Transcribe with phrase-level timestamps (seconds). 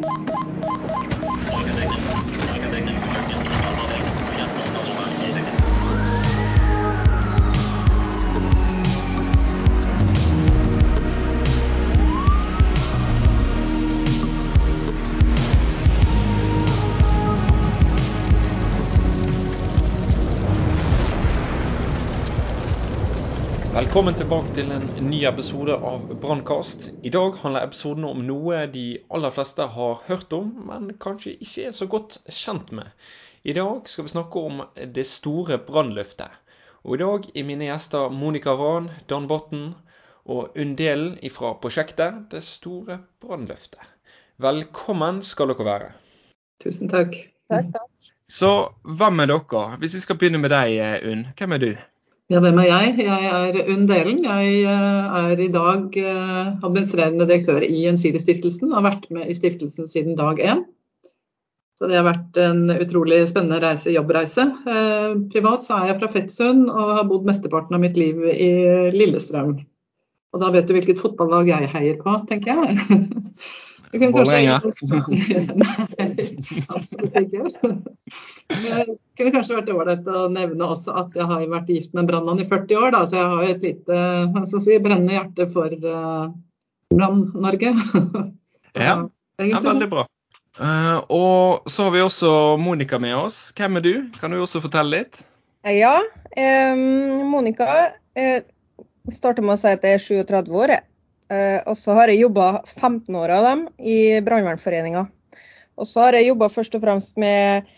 [0.00, 2.41] All connected.
[23.92, 26.86] Velkommen tilbake til en ny episode av Brannkast.
[27.04, 31.66] I dag handler episoden om noe de aller fleste har hørt om, men kanskje ikke
[31.68, 32.88] er så godt kjent med.
[33.44, 34.62] I dag skal vi snakke om
[34.96, 36.32] det store brannløftet.
[36.88, 39.68] Og i dag er mine gjester Monica Ran, Dan Botten
[40.24, 43.84] og Unn Delen fra prosjektet Det store brannløftet.
[44.40, 45.94] Velkommen skal dere være.
[46.64, 47.26] Tusen takk.
[47.52, 48.12] Takk, takk.
[48.40, 48.56] Så
[48.88, 49.70] hvem er dere?
[49.84, 50.80] Hvis vi skal begynne med deg,
[51.12, 51.28] Unn.
[51.36, 51.74] Hvem er du?
[52.32, 52.92] Ja, hvem er jeg?
[53.04, 54.22] Jeg er Unn Delen.
[54.24, 58.70] Jeg eh, er i dag eh, administrerende direktør i Gjensidigestiftelsen.
[58.72, 60.62] har vært med i stiftelsen siden dag én.
[61.76, 64.46] Så det har vært en utrolig spennende reise, jobbreise.
[64.64, 68.50] Eh, privat så er jeg fra Fettsund og har bodd mesteparten av mitt liv i
[68.96, 69.58] Lillestrøm.
[70.32, 73.02] Og da vet du hvilket fotballag jeg heier på, tenker jeg.
[73.92, 74.60] Vålerenga?
[75.62, 76.26] Nei,
[76.72, 77.42] absolutt ikke.
[78.48, 78.86] Det
[79.18, 82.40] kunne kanskje vært ålreit å nevne også at jeg har vært gift med en brannmann
[82.40, 86.32] i 40 år, da, så jeg har et lite si, brennende hjerte for uh,
[86.92, 87.74] Brann-Norge.
[88.86, 88.96] ja,
[89.36, 90.06] det er veldig bra.
[90.56, 93.44] Uh, og så har vi også Monica med oss.
[93.56, 93.92] Hvem er du?
[94.20, 95.20] Kan du også fortelle litt?
[95.68, 98.40] Ja, um, Monica uh,
[99.12, 100.76] starter med å si at jeg er 37 år.
[100.78, 100.88] Jeg.
[101.32, 105.06] Eh, og så har jeg jobba 15 år av dem i Brannvernforeninga.
[105.80, 107.68] Og så har jeg jobba først og fremst med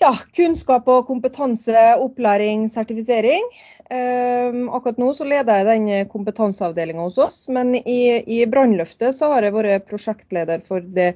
[0.00, 3.44] ja, kunnskap og kompetanse, opplæring, sertifisering.
[3.92, 9.28] Um, akkurat nå så leder jeg den kompetanseavdelinga hos oss, men i, i Brannløftet så
[9.34, 11.12] har jeg vært prosjektleder for det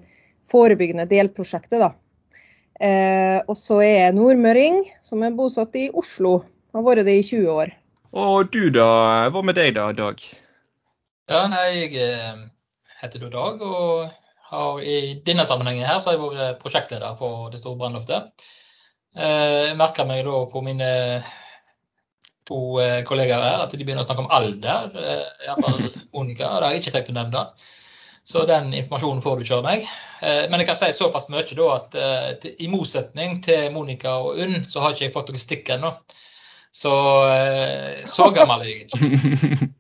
[0.52, 1.80] forebyggende delprosjektet.
[1.80, 1.94] da.
[2.76, 6.42] Uh, og så er jeg nordmøring, som er bosatt i Oslo.
[6.76, 7.72] Har vært det i 20 år.
[8.16, 8.90] Og du da,
[9.32, 10.20] hva med deg da, Dag?
[11.26, 12.36] Ja, nei, Jeg eh,
[13.00, 14.10] heter da Dag, og
[14.46, 18.44] har i denne sammenhengen her så har jeg vært prosjektleder på det store brannloftet.
[19.18, 20.90] Eh, jeg merker meg da på mine
[22.46, 24.94] to eh, kollegaer her at de begynner å snakke om alder.
[25.48, 27.42] Iallfall Monica, og det har jeg ikke tenkt å nevne.
[28.26, 29.88] Så den informasjonen får du ikke av meg.
[30.50, 34.82] Men jeg kan si såpass mye da at i motsetning til Monica og Unn, så
[34.82, 35.92] har ikke jeg fått noe stikk ennå.
[36.74, 36.90] Så
[38.10, 39.70] så gammel er jeg ikke.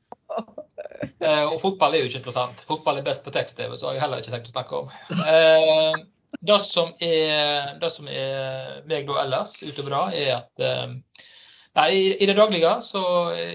[1.02, 2.62] Eh, og fotball er jo ikke interessant.
[2.68, 4.92] Fotball er best på tekst-TV, så har jeg heller ikke tenkt å snakke om.
[5.26, 5.98] Eh,
[6.40, 11.24] det, som er, det som er meg da ellers utover det, er at eh,
[11.78, 13.02] nei, i det daglige så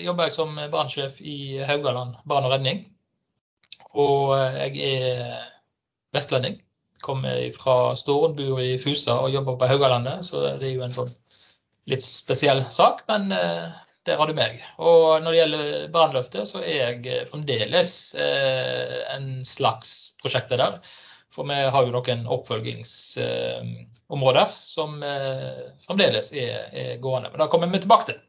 [0.04, 1.38] jobber jeg som brannsjef i
[1.68, 2.84] Haugaland brann og redning.
[3.92, 5.40] Og jeg er
[6.16, 6.62] vestlending.
[7.02, 10.94] Kommer fra Stord, bor i Fusa og jobber på Haugalandet, så det er jo en
[10.96, 11.10] sånn
[11.90, 13.02] litt spesiell sak.
[13.10, 13.34] Men
[14.08, 14.54] der har du meg.
[14.82, 20.72] Og når det gjelder Brannløftet, så er jeg eh, fremdeles eh, en slags prosjektleder.
[21.32, 27.30] For vi har jo noen oppfølgingsområder eh, som eh, fremdeles er, er, gående.
[27.32, 28.20] Men da kommer vi tilbake til.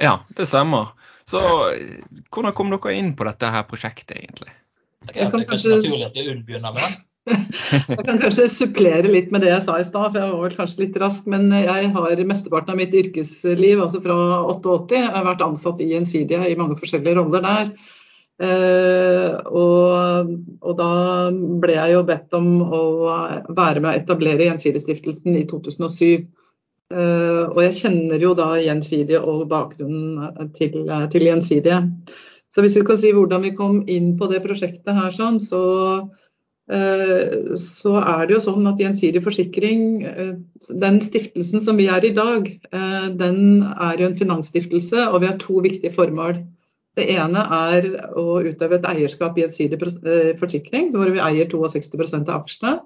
[0.00, 0.84] Ja, det stemmer.
[1.28, 1.40] Så
[2.32, 4.52] hvordan kom dere inn på dette her prosjektet, egentlig?
[5.10, 6.92] Det er kanskje naturlig at Unn begynner med det.
[7.90, 10.56] Jeg kan kanskje supplere litt med det jeg sa i stad, for jeg var vel
[10.56, 11.26] kanskje litt rask.
[11.30, 14.16] Men jeg har mesteparten av mitt yrkesliv, altså fra
[14.50, 17.72] 88, jeg har vært ansatt i Gjensidige i mange forskjellige roller der.
[18.40, 20.30] Eh, og,
[20.64, 20.92] og, da
[21.60, 22.82] ble jeg jo bedt om å
[23.52, 26.24] være med å etablere Gjensidigestiftelsen i 2007.
[26.90, 30.80] Eh, og jeg kjenner jo da Gjensidige og bakgrunnen til,
[31.12, 31.84] til Gjensidige.
[32.50, 35.60] Så hvis vi skal si hvordan vi kom inn på det prosjektet her, sånn, så
[36.70, 40.34] så er det jo sånn at Gjensidig forsikring, eh,
[40.70, 45.26] den stiftelsen som vi er i dag, eh, den er jo en finansstiftelse, og vi
[45.26, 46.44] har to viktige formål.
[46.96, 47.88] Det ene er
[48.18, 49.80] å utøve et eierskap i Gjensidig
[50.38, 52.80] forsikring, hvor vi eier 62% av aksjene.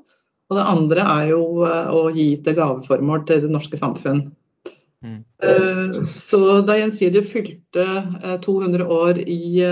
[0.50, 4.30] Og det andre er jo å gi til gaveformål til det norske samfunn.
[5.04, 5.24] Mm.
[6.06, 7.86] Så da Gjensidig fylte
[8.44, 9.64] 200 år i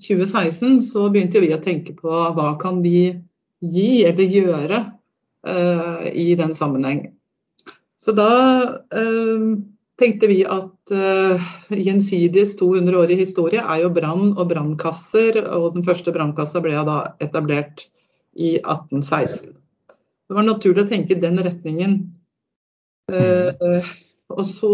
[0.00, 3.12] 2016, så begynte vi å tenke på hva kan vi
[3.64, 4.78] gi eller gjøre
[5.48, 7.08] uh, i den sammenheng.
[7.98, 8.30] Så da
[8.94, 9.46] uh,
[9.98, 16.14] tenkte vi at uh, Gjensidiges 200-årige historie er jo brann og brannkasser, og den første
[16.14, 17.88] brannkassa ble da etablert
[18.38, 19.56] i 1816.
[20.28, 21.98] Det var naturlig å tenke i den retningen.
[23.08, 23.82] Uh,
[24.28, 24.72] og så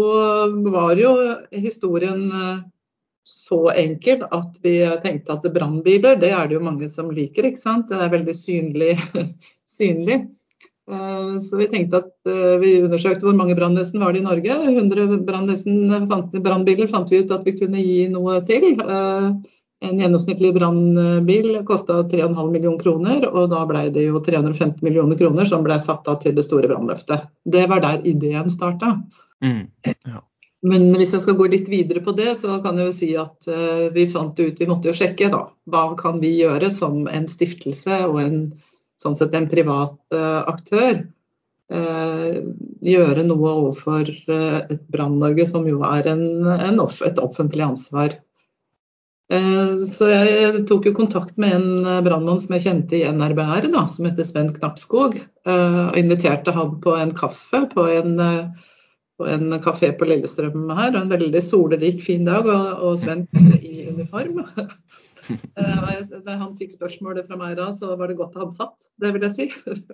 [0.67, 1.13] var jo
[1.55, 2.27] historien
[3.25, 7.61] så enkel at vi tenkte at brannbiler, det er det jo mange som liker, ikke
[7.61, 7.89] sant.
[7.89, 8.93] Det er veldig synlig.
[9.77, 10.19] synlig.
[10.91, 14.59] Eh, så vi tenkte at eh, vi undersøkte hvor mange brannvesen var det i Norge.
[14.75, 18.67] 100 brannbiler fant vi ut at vi kunne gi noe til.
[19.85, 25.49] En gjennomsnittlig brannbil kosta 3,5 millioner kroner, og da ble det jo 350 millioner kroner
[25.49, 27.27] som ble satt av til det store brannløftet.
[27.43, 28.95] Det var der ideen starta.
[29.43, 30.23] Mm, ja.
[30.65, 33.49] Men hvis jeg skal gå litt videre på det, så kan jeg jo si at
[33.51, 35.45] uh, vi fant ut Vi måtte jo sjekke, da.
[35.69, 38.39] Hva kan vi gjøre som en stiftelse og en,
[39.01, 41.03] sånn sett en privat uh, aktør?
[41.73, 42.45] Uh,
[42.85, 48.19] gjøre noe overfor et Brann-Norge som jo er en, en off, et offentlig ansvar.
[49.25, 54.05] Så jeg tok jo kontakt med en brannmann som jeg kjente i NRBR, da, som
[54.05, 55.17] heter Sven Knappskog.
[55.49, 58.13] Og inviterte han på en kaffe på en
[59.17, 60.95] på en kafé på Lillestrøm her.
[60.99, 63.27] En veldig solerik, fin dag, og, og Sven
[63.61, 64.43] i uniform.
[65.25, 69.09] Eh, da han fikk spørsmålet fra meg da, så var det godt han satt, det
[69.15, 69.47] vil jeg si.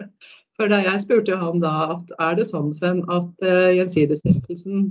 [0.57, 4.89] For da jeg spurte han da at er det sånn, Sven, at uh, Gjensidigestiftelsen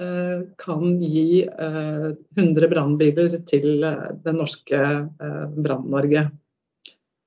[0.00, 2.08] uh, kan gi uh,
[2.38, 6.24] 100 brannbiler til uh, det norske uh, Brann-Norge?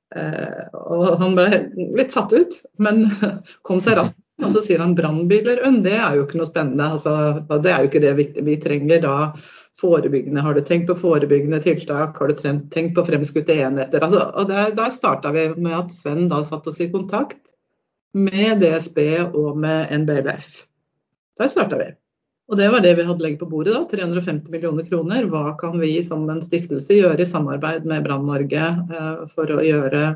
[0.10, 1.60] og han ble
[1.94, 3.12] litt satt ut, men
[3.68, 6.90] kom seg raskt og så sier han brannbiler, det er jo ikke noe spennende.
[6.96, 7.14] Altså,
[7.64, 9.16] det er jo ikke det vi, Vi trenger da
[9.80, 10.44] forebyggende.
[10.44, 12.18] Har du tenkt på forebyggende tiltak?
[12.20, 14.04] Har du tenkt på fremskutte enheter?
[14.04, 17.56] Altså, og der, der starta vi med at Sven da satte oss i kontakt
[18.14, 19.00] med DSB
[19.34, 20.52] og med NBLF.
[21.40, 21.92] Der starta vi.
[22.50, 23.84] Og det var det vi hadde legget på bordet da.
[23.92, 25.28] 350 millioner kroner.
[25.30, 29.62] Hva kan vi som en stiftelse gjøre i samarbeid med Brann Norge eh, for å
[29.62, 30.16] gjøre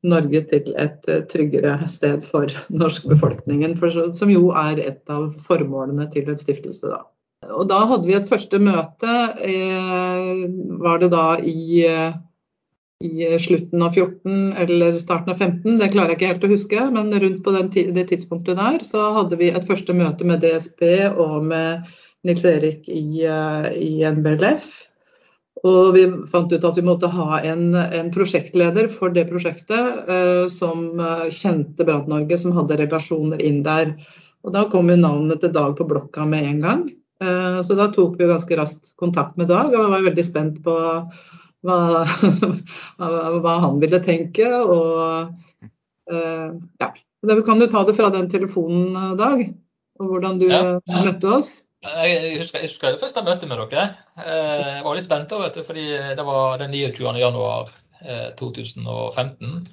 [0.00, 2.48] Norge til et eh, tryggere sted for
[2.82, 3.76] norsk befolkningen,
[4.16, 6.88] som jo er et av formålene til en stiftelse.
[6.88, 7.04] Da.
[7.50, 10.42] Og da hadde vi et første møte, eh,
[10.80, 11.84] var det da i,
[13.04, 13.12] i,
[13.44, 17.12] slutten av 14 eller starten av 15, det klarer jeg ikke helt å huske, men
[17.12, 21.42] rundt på den, det tidspunktet der så hadde vi et første møte med DSB og
[21.52, 21.90] med
[22.24, 24.89] Nils Erik i, i NBLF.
[25.66, 30.46] Og vi fant ut at vi måtte ha en, en prosjektleder for det prosjektet eh,
[30.52, 33.92] som eh, kjente Brann-Norge, som hadde relasjoner inn der.
[34.40, 36.86] Og Da kom jo navnet til Dag på blokka med en gang.
[37.20, 40.76] Eh, så da tok vi ganske raskt kontakt med Dag og var veldig spent på
[41.68, 41.78] hva,
[43.44, 44.48] hva han ville tenke.
[44.48, 45.28] Og
[46.08, 46.48] eh,
[46.80, 46.92] ja.
[47.20, 49.44] Da kan du ta det fra den telefonen, Dag,
[50.00, 51.02] og hvordan du ja, ja.
[51.04, 51.50] møtte oss.
[51.80, 53.86] Jeg husker, jeg husker det første møtet med dere.
[54.20, 55.86] Eh, jeg var litt spent, vet du, fordi
[56.18, 57.14] det var den 29.
[57.22, 57.70] januar
[58.36, 59.64] 2015.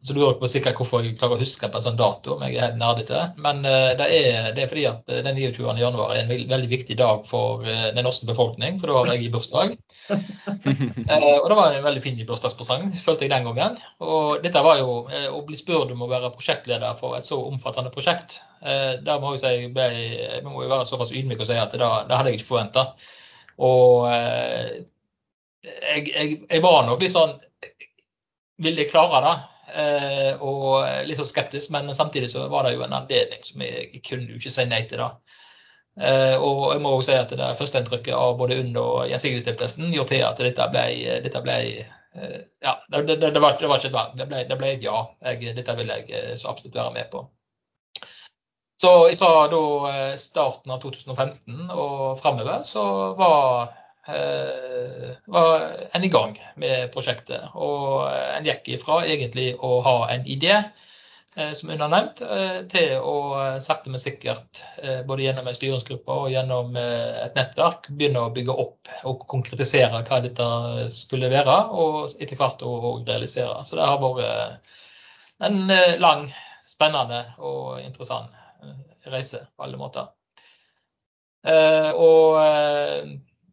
[0.00, 2.34] Eh, så lurer jeg på sikkert hvorfor jeg klarer å huske på en sånn dato,
[2.34, 3.20] om jeg er helt nerdete.
[3.36, 5.66] Men uh, det, er, det, er, fordi at den 29.
[5.80, 9.26] januar er en veldig, viktig dag for uh, den norske befolkning, for da har jeg
[9.26, 9.76] i bursdag.
[10.10, 13.80] uh, og det var en veldig fin bursdagspresang, følte jeg den gangen.
[14.00, 17.92] Og dette var jo å bli spurt om å være prosjektleder for et så omfattende
[17.92, 18.40] prosjekt.
[18.60, 21.90] der må jeg, si, ble, jeg må jo være såpass ydmyk og si at det,
[22.08, 22.86] det hadde jeg ikke forventa.
[23.60, 27.34] Og jeg, jeg, jeg var nok litt sånn
[28.64, 29.34] Vil jeg klare det?
[29.70, 33.86] Eh, og litt så skeptisk, men samtidig så var det jo en anledning som jeg,
[33.94, 35.02] jeg kunne jo ikke si nei til.
[35.02, 35.10] da.
[36.00, 40.14] Eh, og jeg må også si at det førsteinntrykket av både UNN og Gjensidigestiftelsen gjorde
[40.14, 40.84] til at dette ble,
[41.26, 44.16] dette ble eh, ja, det, det, det, var, det, var, ikke et valg.
[44.18, 45.04] Det ble, det ble et ja.
[45.26, 47.26] Jeg, dette vil jeg så absolutt være med på.
[48.80, 49.32] Så fra
[50.16, 52.82] starten av 2015 og framover så
[53.18, 53.79] var Eh,
[55.24, 55.60] var
[55.92, 57.50] en i gang med prosjektet.
[57.54, 60.56] Og en gikk ifra egentlig å ha en idé,
[61.36, 64.62] eh, som hun har nevnt, eh, til å sakte, men sikkert,
[65.06, 70.20] både gjennom en styringsgruppe og gjennom et nettverk, begynne å bygge opp og konkretisere hva
[70.24, 70.46] dette
[70.94, 73.64] skulle være, og etter hvert å realisere.
[73.64, 74.60] Så det har vært
[75.40, 75.66] en
[76.00, 76.30] lang,
[76.66, 78.30] spennende og interessant
[79.10, 80.06] reise på alle måter.
[81.96, 82.36] Og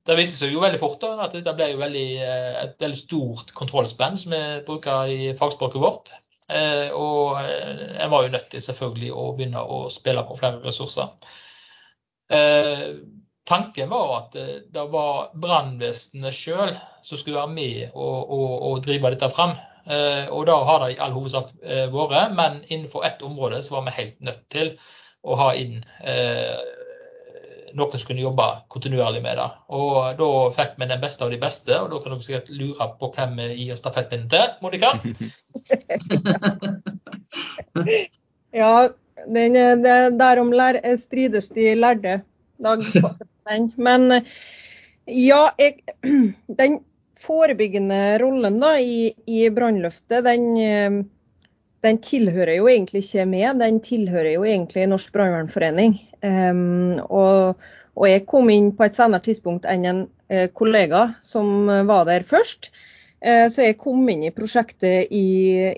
[0.08, 3.00] det viste seg jo veldig fort da, at dette ble jo veldig, eh, et veldig
[3.00, 6.12] stort kontrollspenn, som vi bruker i fagspråket vårt.
[6.48, 10.64] Eh, og en eh, var jo nødt til selvfølgelig å begynne å spille på flere
[10.64, 11.12] ressurser.
[13.48, 19.14] Tanken var at det var brannvesenet sjøl som skulle være med og, og, og drive
[19.14, 19.54] dette fram.
[20.36, 21.54] Og da har det i all hovedsak
[21.94, 24.74] vært, men innenfor ett område så var vi helt nødt til
[25.24, 25.80] å ha inn
[27.76, 29.48] noen som kunne jobbe kontinuerlig med det.
[29.76, 32.88] Og Da fikk vi den beste av de beste, og da kan dere sikkert lure
[33.00, 34.46] på hvem vi gir stafettpinnen til.
[34.62, 34.94] Monica?
[38.62, 38.74] ja,
[39.26, 42.22] den, det, derom lær, strides de lærde.
[42.64, 42.80] Dag,
[43.78, 44.24] Men
[45.08, 45.84] Ja, jeg,
[46.62, 46.82] den
[47.18, 50.98] forebyggende rollen da, i, i brannløftet, den, eh,
[51.88, 55.98] den, tilhører jo egentlig ikke meg, den tilhører jo egentlig Norsk brannvernforening.
[56.22, 57.58] Um, og,
[57.96, 62.28] og, jeg kom inn på et senere tidspunkt enn en eh, kollega som var der
[62.28, 62.72] først.
[63.18, 65.24] Eh, så jeg kom inn i prosjektet i,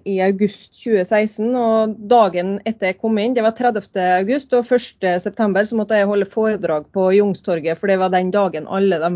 [0.04, 3.88] i, august 2016, og dagen etter jeg kom inn, det var 30.
[4.18, 5.08] august, og 1.
[5.24, 9.12] september så måtte jeg holde foredrag på Youngstorget, for det var den dagen alle de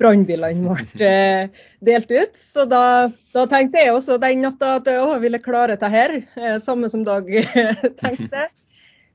[0.00, 2.40] brannbilene ble eh, delt ut.
[2.40, 6.56] Så da, da, tenkte jeg også den natta at jeg ville klare dette her, eh,
[6.64, 7.28] samme som Dag
[8.00, 8.48] tenkte.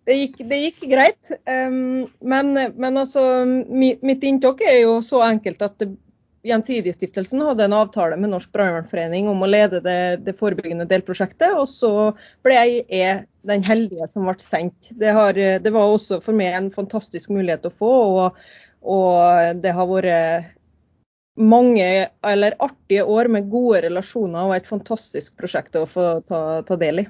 [0.06, 1.34] Det gikk, det gikk, greit.
[1.46, 5.92] Men, men, altså, mitt inntok er jo så enkelt at det,
[6.44, 11.68] Gjensidigestiftelsen hadde en avtale med Norsk brannvernforening om å lede det, det, forebyggende delprosjektet, og
[11.70, 11.92] så
[12.42, 13.12] ble jeg
[13.46, 14.90] den heldige som ble sendt.
[14.98, 17.92] Det, har, det, var også for meg en fantastisk mulighet å få,
[18.24, 18.42] og,
[18.82, 20.50] og det har vært
[21.42, 21.90] mange
[22.28, 27.06] eller artige år med gode relasjoner og et fantastisk prosjekt å få ta, ta del
[27.06, 27.10] i.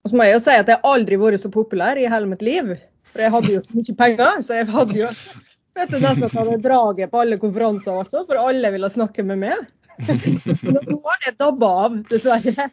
[0.00, 2.28] Og så må jeg jo si at jeg aldri har vært så populær i hele
[2.30, 2.74] mitt liv.
[3.10, 5.08] For jeg hadde jo så mye penger, så jeg hadde jo
[5.80, 9.24] vet du nesten at jeg hadde draget på alle konferanser, altså, for alle ville snakke
[9.26, 9.68] med meg.
[10.00, 12.70] Nå har det dabba av, dessverre.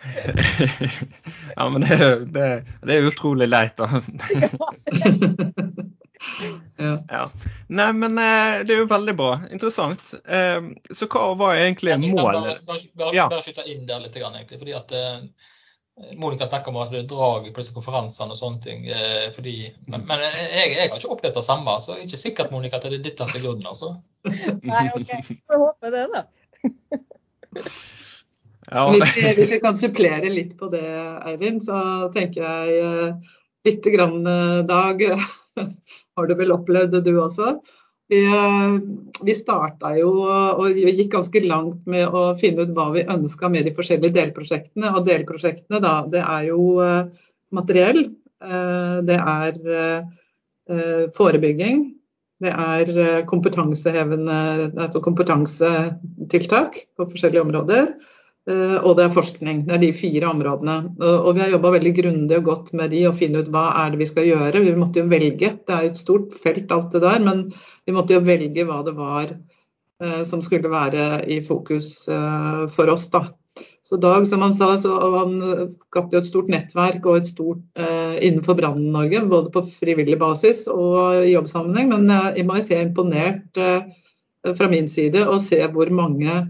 [1.56, 1.98] ja, men det,
[2.34, 3.86] det, det er utrolig leit, da.
[6.76, 6.94] ja.
[7.08, 7.30] ja.
[7.68, 9.32] Nei, men eh, det er jo veldig bra.
[9.50, 10.14] Interessant.
[10.24, 10.60] Eh,
[10.96, 12.22] så hva var egentlig målet?
[12.22, 14.58] Bare, bare, bare, bare skyte inn der litt, egentlig.
[14.62, 15.18] fordi at eh,
[16.16, 18.86] Monica snakker om at det er drag på disse konferansene og sånne ting.
[18.88, 19.54] Eh, fordi,
[19.86, 22.80] men, men jeg, jeg, har ikke opplevd det samme, så det er ikke sikkert Monica,
[22.80, 23.66] at det er ditt som grunnen.
[23.68, 23.94] Altså.
[24.70, 25.12] Nei, OK.
[25.28, 26.24] Får håpe det, da.
[28.70, 28.86] ja.
[28.94, 30.86] hvis, vi, hvis, kan supplere litt på det,
[31.28, 31.82] Eivind, så
[32.16, 33.36] tenker jeg uh,
[33.68, 35.04] lite grann, uh, Dag,
[36.16, 37.58] har du vel opplevd det du også?
[38.10, 38.80] Vi, eh,
[39.22, 43.68] vi starta jo og gikk ganske langt med å finne ut hva vi ønska med
[43.68, 44.90] de forskjellige delprosjektene.
[44.98, 47.20] Og delprosjektene da, det er jo eh,
[47.54, 48.08] materiell,
[48.42, 50.08] eh, det er
[51.16, 51.80] forebygging,
[52.44, 54.36] det er kompetansehevende,
[54.78, 57.88] altså kompetansetiltak på forskjellige områder.
[58.50, 59.64] Eh, og det er forskning.
[59.66, 60.76] Det er de fire områdene.
[61.10, 63.92] Og vi har jobba veldig grundig og godt med de og finne ut hva er
[63.92, 64.64] det vi skal gjøre.
[64.66, 65.54] Vi måtte jo velge.
[65.66, 67.48] Det er jo et stort felt alt det der, men
[67.86, 72.90] vi måtte jo velge hva det var eh, som skulle være i fokus eh, for
[72.92, 73.06] oss.
[73.12, 73.28] da.
[73.86, 75.40] Så Dag, som han sa, så han
[75.72, 80.66] skapte jo et stort nettverk og et stort eh, innenfor Brann-Norge, både på frivillig basis
[80.70, 81.90] og i jobbsammenheng.
[81.94, 83.88] Men jeg må si jeg er imponert eh,
[84.56, 86.42] fra min side å se hvor mange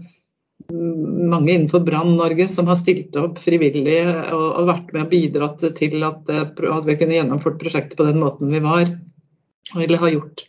[0.69, 6.05] mange innenfor Brann-Norge som har stilt opp frivillig og, og, vært med og bidratt til
[6.07, 8.89] at, eh, at, vi kunne gjennomført prosjektet på den måten vi var,
[9.75, 10.45] eller har gjort.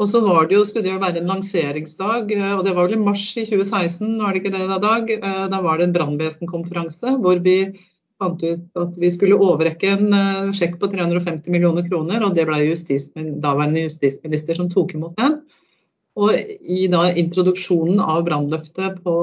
[0.00, 2.88] Og så var det jo, skulle det jo være en lanseringsdag, eh, og det var
[2.88, 5.14] vel i mars i 2016, var det ikke det da, Dag?
[5.18, 7.58] Eh, da var det en brannvesenkonferanse hvor vi
[8.22, 12.60] fant ut at vi skulle overrekke en sjekk på 350 millioner kroner, og det ble
[12.68, 15.40] justis, daværende justisminister som tok imot den.
[16.20, 19.14] Og i da introduksjonen av brannløftet på,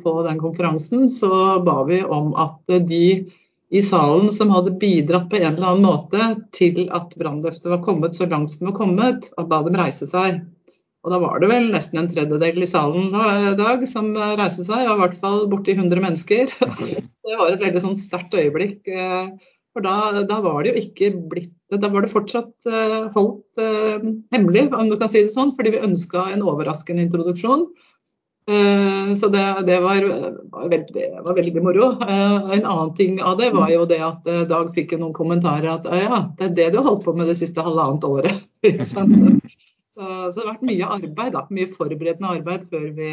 [0.00, 3.06] på, den konferansen, så ba vi om at de
[3.74, 8.18] i salen som hadde bidratt på en eller annen måte til at brannløftet var kommet
[8.18, 10.42] så langt som det var kommet, at ba dem reise seg.
[11.04, 14.86] Og da var det vel nesten en tredjedel i salen i dag som reiste seg,
[14.88, 16.54] og i hvert fall borti 100 mennesker.
[17.24, 18.82] Det var et veldig sånn sterkt øyeblikk.
[18.84, 19.28] Eh,
[19.74, 24.04] for da, da, var det jo ikke blitt Da var det fortsatt uh, holdt uh,
[24.34, 27.66] hemmelig, om du kan si det sånn, fordi vi ønska en overraskende introduksjon.
[28.46, 30.06] Uh, så det, det var,
[30.52, 31.88] var, veldig, var, veldig, moro.
[32.04, 35.88] en annen ting av det var jo det at Dag fikk jo noen kommentarer at
[35.90, 38.44] ja, det er det du har holdt på med det siste halvannet året.
[38.92, 43.12] så, så, det har vært mye arbeid, da, mye forberedende arbeid før vi,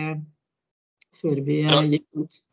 [1.17, 2.43] før vi gikk ut.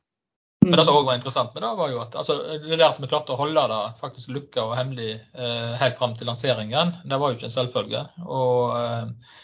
[0.66, 3.08] Men det som òg var interessant med det, var jo at altså, det at vi
[3.08, 7.30] klarte å holde det faktisk lukka og hemmelig eh, helt fram til lanseringen, det var
[7.30, 8.02] jo ikke en selvfølge.
[8.26, 9.38] Og, eh,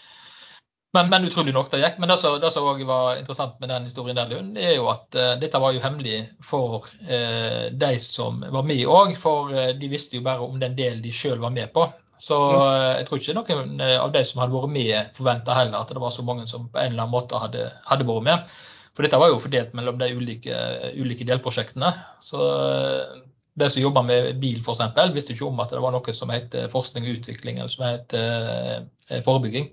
[0.94, 1.96] men, men, utrolig nok det gikk.
[2.02, 5.32] Men det som òg var interessant med den historien der, Lund, er jo at eh,
[5.40, 9.16] dette var jo hemmelig for eh, de som var med òg.
[9.18, 11.88] For eh, de visste jo bare om den delen de sjøl var med på.
[12.20, 15.90] Så eh, jeg tror ikke noen av de som hadde vært med, forventa heller at
[15.94, 18.54] det var så mange som på en eller annen måte hadde, hadde vært med.
[18.94, 20.58] For dette var jo fordelt mellom de ulike,
[20.98, 21.90] ulike delprosjektene.
[22.22, 23.22] Så eh,
[23.58, 24.84] de som jobba med bil f.eks.,
[25.14, 28.14] visste ikke om at det var noe som het forskning og utvikling, eller som het
[28.18, 29.72] eh, forebygging.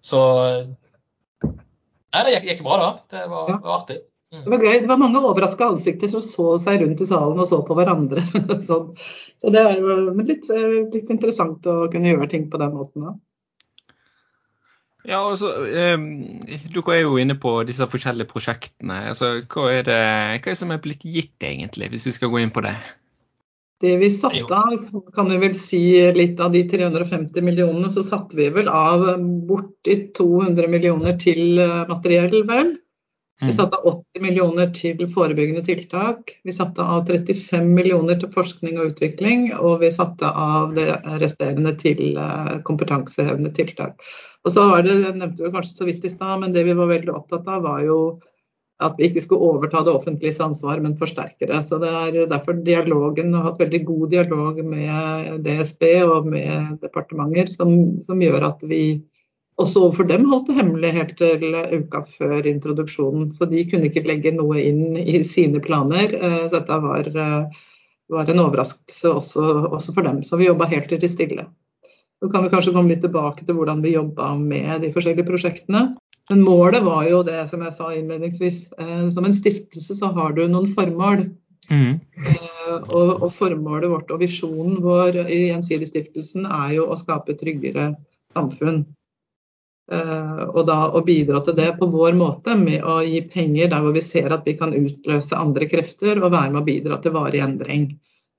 [0.00, 0.20] Så
[2.10, 2.88] Nei, det gikk, gikk bra, da.
[3.12, 4.00] Det var, var artig.
[4.34, 4.44] Mm.
[4.44, 4.76] Det var gøy.
[4.82, 8.22] Det var mange overraska ansikter som så seg rundt i salen og så på hverandre.
[8.66, 8.80] så,
[9.42, 10.46] så, det er jo litt,
[10.94, 13.06] litt, interessant å kunne gjøre ting på den måten.
[13.06, 13.14] Da.
[15.08, 15.96] Ja, altså, eh,
[16.74, 18.98] Dere er jo inne på disse forskjellige prosjektene.
[19.10, 22.32] Altså, hva, er det, hva er det som er blitt gitt, egentlig, hvis vi skal
[22.32, 22.74] gå inn på det?
[23.80, 24.74] Det vi satte av,
[25.16, 25.80] kan vi vel si
[26.12, 29.06] litt av de 350 millionene, så satte vi vel av
[29.48, 32.74] borti 200 millioner til eh, materiell, vel.
[33.40, 33.52] Vi Mm.
[33.56, 36.34] satte av 80 millioner til forebyggende tiltak.
[36.44, 41.72] Vi satte av 35 millioner til forskning og utvikling, og vi satte av det resterende
[41.80, 43.96] til eh, kompetansehevende tiltak.
[44.44, 46.76] Og så var det, jeg nevnte vi kanskje så vidt i stad, men det vi
[46.76, 48.00] var veldig opptatt av, var jo
[48.80, 51.58] at vi ikke skulle overta det offentliges ansvar, men forsterke det.
[51.66, 57.52] Så det er derfor dialogen har hatt veldig god dialog med DSB og med departementer,
[57.52, 57.74] som,
[58.06, 58.82] som gjør at vi
[59.60, 63.30] også overfor dem holdt det hemmelig helt til uka før introduksjonen.
[63.36, 66.14] Så de kunne ikke legge noe inn i sine planer.
[66.16, 67.66] Eh, Så dette var, eh,
[68.08, 70.22] var en overraskelse også, også for dem.
[70.24, 71.44] Så vi jobba helt til stille.
[72.20, 75.86] Så kan vi kanskje komme litt tilbake til hvordan vi jobba med de forskjellige prosjektene.
[76.30, 78.58] Men målet var jo det som jeg sa innledningsvis.
[78.78, 81.26] Eh, Som en stiftelse så har du noen formål.
[81.70, 81.98] Mm.
[82.26, 87.40] Eh, Og, og formålet vårt og visjonen vår i Gjensidigestiftelsen er jo å skape et
[87.42, 87.94] tryggere
[88.36, 88.84] samfunn.
[89.90, 93.82] Eh, Og da å bidra til det på vår måte med å gi penger der
[93.82, 97.16] hvor vi ser at vi kan utløse andre krefter og være med å bidra til
[97.16, 97.90] varig endring.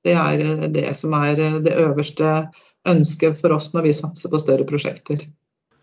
[0.05, 2.51] Det er eh, det som er eh, det øverste
[2.89, 5.23] ønsket for oss når vi satser på større prosjekter.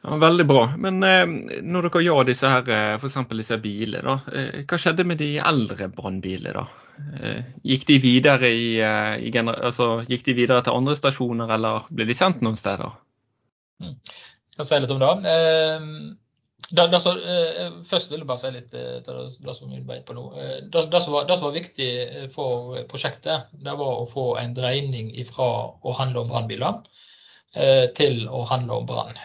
[0.02, 0.64] Ja, veldig bra.
[0.78, 1.24] Men eh,
[1.66, 3.00] når dere gjør disse her, f.eks.
[3.02, 6.64] for eksempel disse bilene, da, eh, hva skjedde med de eldre brannbilene da?
[7.18, 11.50] Eh, gikk de videre i, eh, i gener altså, gikk de videre til andre stasjoner,
[11.58, 12.94] eller ble de sendt noen steder?
[13.82, 13.94] Jeg
[14.58, 15.12] kan si litt om det.
[16.70, 19.80] Det, det som, eh, først vil jeg bare si litt eh, til det, som vi
[19.88, 20.24] var på nå.
[20.36, 25.46] Eh, det, som var, viktig eh, for prosjektet, det var å få en dreining fra
[25.72, 26.82] å handle om brannbiler
[27.56, 29.16] eh, til å handle om brann.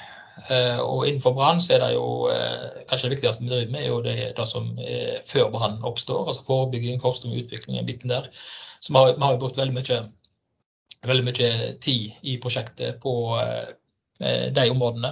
[0.47, 2.05] Eh, og innenfor brann så er det jo
[2.87, 6.29] kanskje det viktigste vi driver med, er jo det, det som er før brann oppstår.
[6.31, 8.29] Altså forebygging, forskning utvikling, den biten der.
[8.79, 9.99] Så vi har, vi har brukt veldig mye,
[11.11, 11.51] veldig mye
[11.83, 13.17] tid i prosjektet på
[14.23, 15.11] de områdene.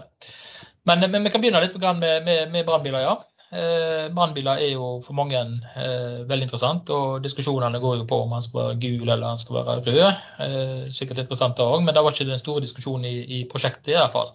[0.89, 3.17] Men, men, vi kan begynne litt med, med, med brannbiler, ja.
[3.52, 8.32] Eh, brannbiler er jo for mange eh, veldig interessant, og diskusjonene går jo på om
[8.32, 10.22] han skal være gul eller han skal være rød.
[10.46, 13.91] Eh, sikkert interessant det òg, men det var ikke den store diskusjonen i, i prosjektet
[13.91, 14.32] i hvert fall.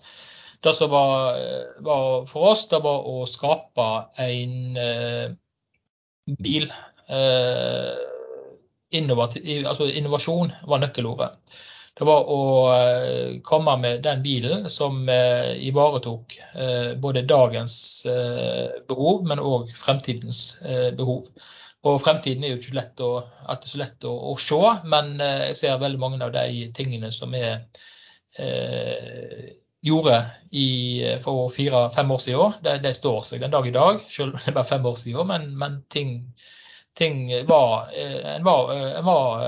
[0.64, 1.40] Det som var,
[1.84, 3.88] var, for oss, det var å skape
[4.24, 5.26] en eh,
[6.42, 6.70] bil.
[8.96, 11.36] Innovativ, altså innovasjon var nøkkelordet.
[11.96, 12.40] Det var å
[12.74, 17.76] eh, komme med den bilen som eh, ivaretok eh, både dagens
[18.88, 20.58] behov, men òg fremtidens
[20.98, 21.30] behov.
[21.86, 23.10] Og fremtiden er jo ikke lett å,
[23.48, 24.58] er så lett å, å se,
[24.90, 27.44] men jeg ser veldig mange av de tingene som vi
[29.86, 30.16] gjorde
[30.50, 30.68] i,
[31.22, 34.02] for fire-fem år siden, de, de, står seg den dag i dag.
[34.10, 36.16] Selv om det er bare fem år siden, men, men ting
[36.96, 39.42] ting var, en var, en var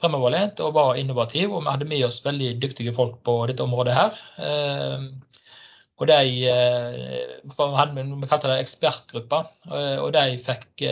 [0.00, 3.96] fremoverlent og var innovativ, og vi hadde med oss veldig dyktige folk på dette området
[3.96, 4.22] her.
[6.00, 6.20] Og de,
[7.44, 9.52] Vi kalte det ekspertgrupper,
[10.00, 10.86] og de fikk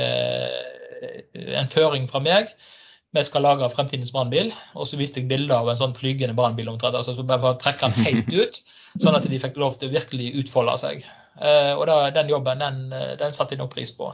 [1.56, 2.52] en føring fra meg.
[3.12, 4.52] Vi skal lage fremtidens brannbil.
[4.74, 6.96] Og så viste jeg bilder av en sånn flygende brannbil omtrent.
[6.96, 8.62] altså så bare trekke den helt ut,
[9.00, 11.04] Sånn at de fikk lov til å virkelig utfolde seg.
[11.78, 14.10] Og da, den jobben den, den satte jeg nok pris på.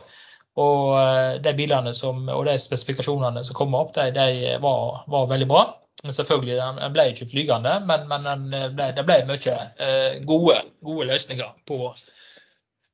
[0.58, 5.46] Og de bilene som, og de spesifikasjonene som kom opp, de, de var, var, veldig
[5.50, 5.64] bra.
[6.02, 11.08] Men selvfølgelig, den ble ikke flygende, men, men ble, det ble mye eh, gode, gode,
[11.10, 11.90] løsninger på,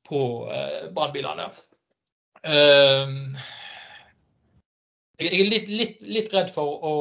[0.09, 0.21] på
[0.53, 1.45] eh, brannbilene.
[2.45, 3.37] Uh,
[5.21, 6.95] jeg er litt, litt, litt, redd for å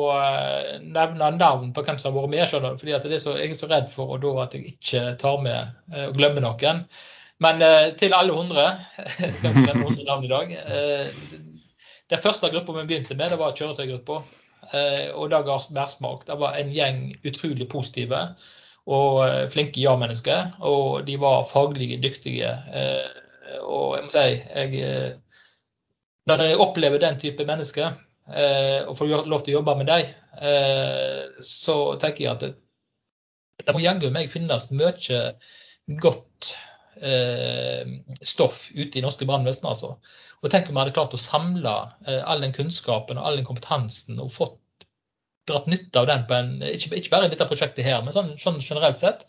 [0.85, 2.45] nevne navn på hvem som har vært med.
[2.53, 5.99] Skjønner, fordi at så, jeg er så redd for da, at jeg ikke tar med
[6.05, 6.85] og glemmer noen.
[7.43, 8.67] Men eh, til alle hundre
[9.43, 10.53] hundre navn i dag.
[10.55, 11.23] Eh,
[12.13, 14.21] den første gruppa vi begynte med, det var kjøretøygruppa.
[14.71, 16.27] Eh, og det ga mersmak.
[16.29, 18.21] Det var en gjeng utrolig positive
[18.85, 20.59] og flinke ja-mennesker.
[20.69, 22.51] Og de var faglige dyktige.
[23.65, 25.15] og jeg må si jeg,
[26.29, 27.97] Når jeg opplever den type mennesker,
[28.85, 30.13] og får lov til å jobbe med dem,
[31.41, 32.53] så tenker jeg at det,
[33.65, 34.93] det må jaggu meg finnes mye
[36.01, 36.53] godt
[38.23, 39.67] stoff ute i norske brannvesen.
[39.71, 39.95] Altså.
[40.45, 41.73] Og Tenk om vi hadde klart å samle
[42.05, 44.61] eh, all den kunnskapen og all den kompetansen og fått
[45.49, 48.35] dratt nytte av den på en, ikke, ikke bare i dette prosjektet her, men sånn,
[48.41, 49.25] sånn, generelt sett.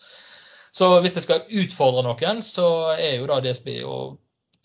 [0.75, 3.97] Så hvis jeg skal utfordre noen, så er jo da DSB å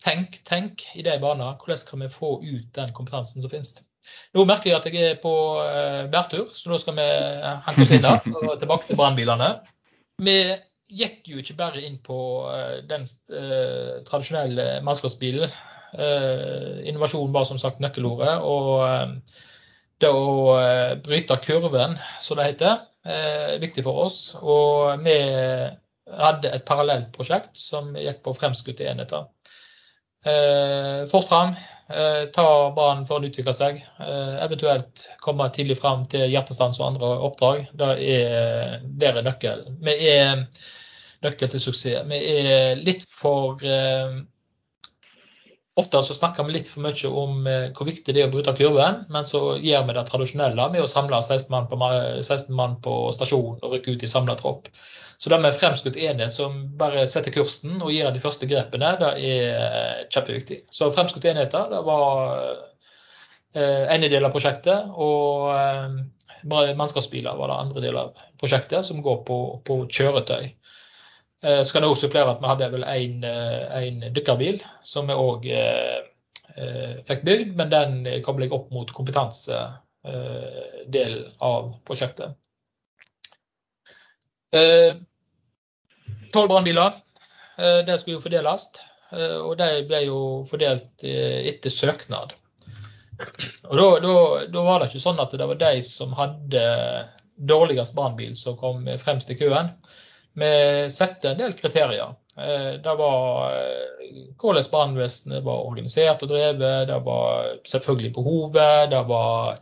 [0.03, 1.55] tenk, tenk i de baner.
[1.59, 3.77] Hvordan kan vi få ut den kompetansen som finnes?
[4.35, 7.07] Nå merker jeg at jeg er på uh, bærtur, så nå skal vi
[7.67, 9.53] hanke oss inn der og tilbake til brannbilene.
[10.23, 10.35] Vi
[10.91, 12.17] gikk jo ikke bare inn på
[12.89, 13.05] den
[14.07, 15.53] tradisjonelle mannskapsbilen.
[16.87, 18.37] Innovasjon var som sagt nøkkelordet.
[18.43, 19.21] og
[20.01, 20.55] det å
[21.05, 24.21] bryte kurven, som det heter, er viktig for oss.
[24.41, 25.17] Og vi
[26.09, 29.27] hadde et parallelt prosjekt som gikk på fremskutte enheter.
[30.25, 31.55] Eh, fort fram,
[31.89, 33.79] eh, ta banen for å utvikle seg.
[33.99, 37.63] Eh, eventuelt komme tidlig fram til hjertestans og andre oppdrag.
[37.73, 39.79] Det er, der er nøkkelen.
[39.81, 40.45] Vi er
[41.25, 42.05] nøkkel til suksess.
[42.09, 44.21] Vi er litt for eh,
[45.79, 48.51] Ofte så snakker vi litt for mye om eh, hvor viktig det er å bryte
[48.57, 52.75] kurven, men så gjør vi det tradisjonelle med å samle 16 mann på, 16 mann
[52.83, 54.67] på stasjon og rykke ut i samla tropp.
[55.21, 59.13] Så det med fremskutt enhet som bare setter kursen og gir de første grepene, det
[59.29, 60.59] er eh, kjempeviktig.
[60.75, 62.35] Så fremskutt enheter det var
[63.55, 64.91] ene del av prosjektet.
[64.91, 65.51] Og
[66.51, 70.51] mannskapsbiler var det andre del av prosjektet, som går på, på kjøretøy.
[71.43, 75.13] Eh, så kan også supplere at vi hadde vel en, eh, en dykkerbil som vi
[75.17, 75.99] òg eh,
[77.07, 77.91] fikk bygd, men den
[78.25, 82.29] kobler jeg opp mot kompetansedelen av prosjektet.
[86.35, 86.91] Tolv brannbiler.
[87.55, 88.63] Det skulle jo fordeles.
[89.47, 92.29] Og de ble jo fordelt etter søknad.
[93.71, 93.87] Og da,
[94.59, 96.63] var det ikke sånn at det var de som hadde
[97.39, 99.71] dårligst brannbil som kom fremst i køen.
[100.33, 100.51] Vi
[100.91, 102.13] setter en del kriterier.
[102.37, 109.01] Eh, det var eh, hvordan brannvesenet var organisert og drevet, det var selvfølgelig behovet, det
[109.09, 109.59] var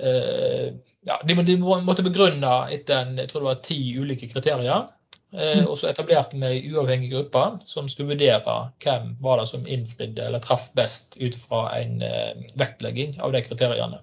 [0.00, 0.72] eh,
[1.04, 4.88] ja, de, måtte begrunne etter en, jeg tror det var ti ulike kriterier.
[5.32, 5.64] Mm.
[5.64, 10.26] Og så etablerte vi en uavhengig gruppe som skulle vurdere hvem var det som innfridde
[10.26, 12.04] eller traff best ut fra en
[12.60, 14.02] vektlegging av de kriteriene.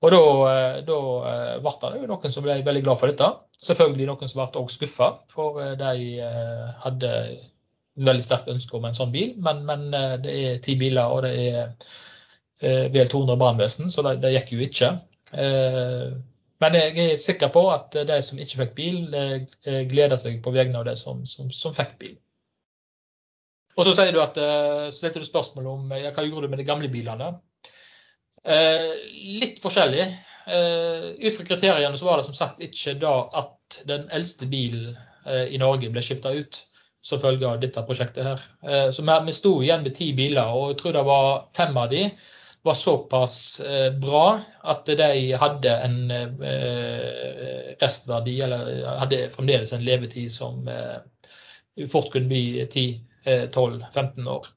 [0.00, 3.28] Og da, eh, da eh, ble det jo noen som ble veldig glad for dette.
[3.60, 6.30] Selvfølgelig noen som ble også skuffa, for eh, de
[6.84, 7.10] hadde
[8.00, 9.34] veldig sterkt ønske om en sånn bil.
[9.44, 9.90] Men, men
[10.24, 11.34] det er ti biler, og det
[12.62, 14.88] er vel 200 brannvesen, så det, det, gikk jo ikke.
[16.60, 18.98] Men jeg er sikker på at de som ikke fikk bil,
[19.88, 22.16] gleder seg på vegne av de som, som, som fikk bil.
[23.76, 26.68] Og så sier du at, så stilte du spørsmål om hva gjorde du med de
[26.68, 27.32] gamle bilene.
[28.44, 28.90] Eh,
[29.40, 30.06] litt forskjellig.
[30.46, 34.96] Eh, ut fra kriteriene så var det som sagt ikke da at den eldste bilen
[35.26, 36.62] eh, i Norge ble skifta ut
[37.04, 38.42] som følge av dette prosjektet her.
[38.92, 42.02] Så vi sto igjen med ti biler, og jeg tror det var fem av de
[42.60, 43.36] var såpass
[44.02, 44.24] bra
[44.68, 45.96] at de hadde en
[47.80, 50.60] restverdi, eller hadde fremdeles en levetid som
[51.88, 54.52] fort kunne bli 10-12-15 år.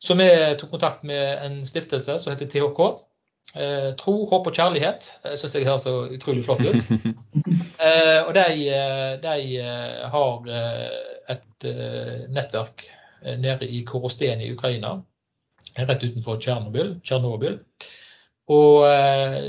[0.00, 0.26] Så vi
[0.58, 2.80] tok kontakt med en stiftelse som heter THK.
[3.54, 5.06] Eh, tro, håp og kjærlighet.
[5.24, 6.90] Det syns jeg høres så utrolig flott ut.
[7.80, 10.96] Eh, og de, eh, de eh, har eh,
[11.32, 12.82] et eh, nettverk
[13.40, 14.90] nede i Korosten i Ukraina,
[15.78, 17.56] rett utenfor Tsjernobyl.
[18.52, 18.84] Og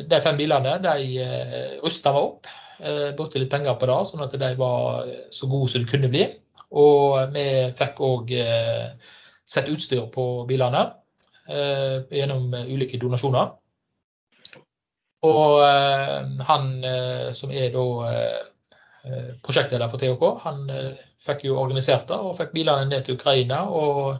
[0.08, 1.28] de fem bilene de
[1.84, 2.50] rusta meg opp.
[3.20, 6.26] Brukte litt penger på det, sånn at de var så gode som de kunne bli.
[6.72, 7.48] Og vi
[7.80, 8.36] fikk òg
[9.52, 10.86] sette utstyr på bilene
[11.50, 13.52] eh, gjennom ulike donasjoner.
[15.28, 17.86] Og eh, han eh, som er da
[19.42, 20.60] prosjektleder for THK, han
[21.26, 23.64] fikk jo organisert det og fikk bilene ned til Ukraina.
[23.66, 24.20] og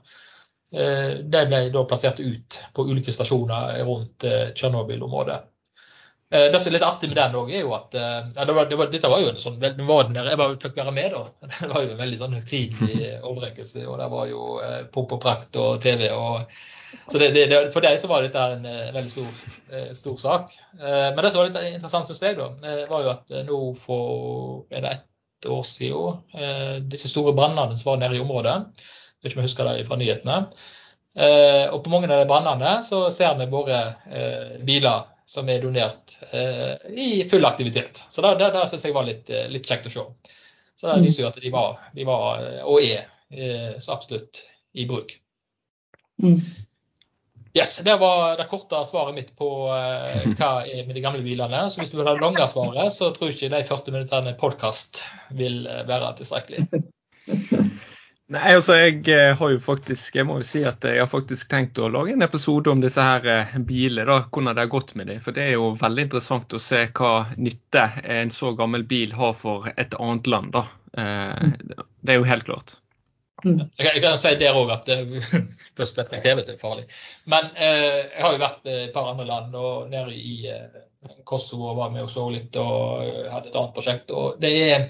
[0.72, 5.36] de ble da plassert ut på ulike stasjoner rundt Tsjernobyl-området.
[6.32, 8.54] Eh, det som er litt artig med den òg, er jo at eh, ja, det
[8.56, 11.26] var, det var, Dette var jo en sånn Jeg bare fikk være med, da.
[11.52, 13.84] Det var jo en veldig sånn høytidelig overrekkelse.
[13.84, 16.08] Og det var jo eh, pomp og prakt og TV.
[16.16, 16.56] og
[17.12, 18.66] så det, det, For deg så var dette en
[18.96, 19.28] veldig stor,
[19.96, 20.50] stor sak.
[20.76, 22.50] Men det som var litt interessant, syns jeg, da,
[22.90, 28.02] var jo at nå for er det ett år siden disse store brannene som var
[28.02, 30.38] nede i området, jeg vet ikke om jeg husker det fra nyhetene.
[31.72, 33.80] Og på mange av de brannene så ser vi våre
[34.68, 36.01] biler som er donert eh,
[36.90, 37.98] i full aktivitet.
[37.98, 40.06] Så det, det, det syns jeg var litt, eh, litt, kjekt å se.
[40.80, 44.44] Så det viser jo at de var, de var eh, og er eh, så absolutt
[44.74, 45.14] i bruk.
[46.22, 46.40] Mm.
[47.54, 51.66] Yes, Det var det korte svaret mitt på eh, hva er med de gamle bilene.
[51.70, 54.34] Så hvis du vil ha det lange svaret, så tror jeg ikke de 40 minuttene
[54.40, 55.04] podkast
[55.36, 56.68] vil eh, være tilstrekkelig.
[58.32, 61.50] Nei, altså jeg eh, har jo faktisk Jeg må jo si at jeg har faktisk
[61.52, 64.06] tenkt å lage en episode om disse her eh, bilene.
[64.08, 65.20] da, Hvordan det har gått med dem.
[65.24, 67.90] For det er jo veldig interessant å se hva nytte
[68.20, 70.56] en så gammel bil har for et annet land.
[70.56, 70.64] da.
[70.98, 72.78] Eh, det er jo helt klart.
[73.44, 73.66] Mm.
[73.82, 75.00] Jeg kan si der òg at det
[75.82, 76.88] er farlig.
[77.26, 80.84] Men eh, jeg har jo vært i et par andre land, og nede i eh,
[81.28, 84.14] Kosovo var med og så litt og hadde et annet prosjekt.
[84.14, 84.88] og det er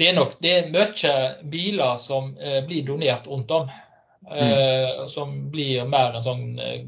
[0.00, 1.14] det er nok det er mye
[1.50, 2.32] biler som
[2.66, 3.68] blir donert rundt om.
[4.24, 5.04] Mm.
[5.12, 6.44] Som blir mer en sånn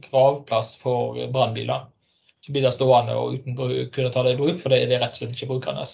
[0.09, 1.85] gravplass for brannbiler.
[2.41, 5.01] Så blir det stående og uten å kunne ta det i bruk, for det er
[5.03, 5.85] rett og slett ikke brukende.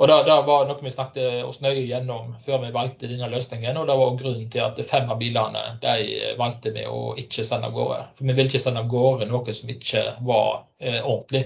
[0.00, 3.76] Og det, det, var noe vi snakket oss nøye gjennom før vi valgte denne løsningen.
[3.76, 7.68] og Det var grunnen til at fem av bilene de valgte vi å ikke sende
[7.68, 7.98] av gårde.
[8.16, 11.42] For vi ville ikke sende av gårde noe som ikke var eh, ordentlig.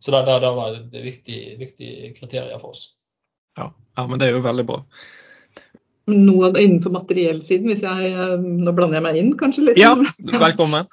[0.00, 2.84] Så det, det, det var et viktig, viktig kriterium for oss.
[3.58, 4.84] Ja, ja, men det er jo veldig bra
[6.10, 9.78] noe innenfor materiellsiden, hvis jeg eh, Nå blander jeg meg inn kanskje litt?
[9.80, 9.90] Ja,
[10.42, 10.84] velkommen.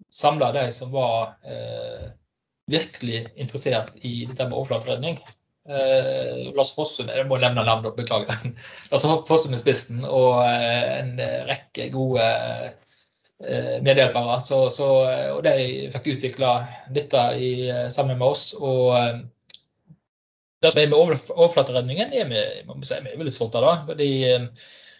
[0.09, 2.07] samle de som var eh,
[2.71, 5.19] virkelig interessert i dette med overflateredning.
[5.67, 8.39] Eh, Lars Fossum, jeg må nevne navnet, beklager.
[8.91, 11.17] Lars Fossum i spissen og eh, en
[11.49, 14.39] rekke gode eh, medhjelpere.
[14.43, 14.87] Så, så,
[15.35, 16.53] og de fikk utvikla
[16.95, 17.51] dette i,
[17.93, 18.51] sammen med oss.
[18.57, 19.25] og
[20.63, 22.39] det som er med overflateredningen, er vi,
[22.87, 23.67] si, vi er veldig stolte av.
[23.67, 23.91] det.
[23.91, 24.11] fordi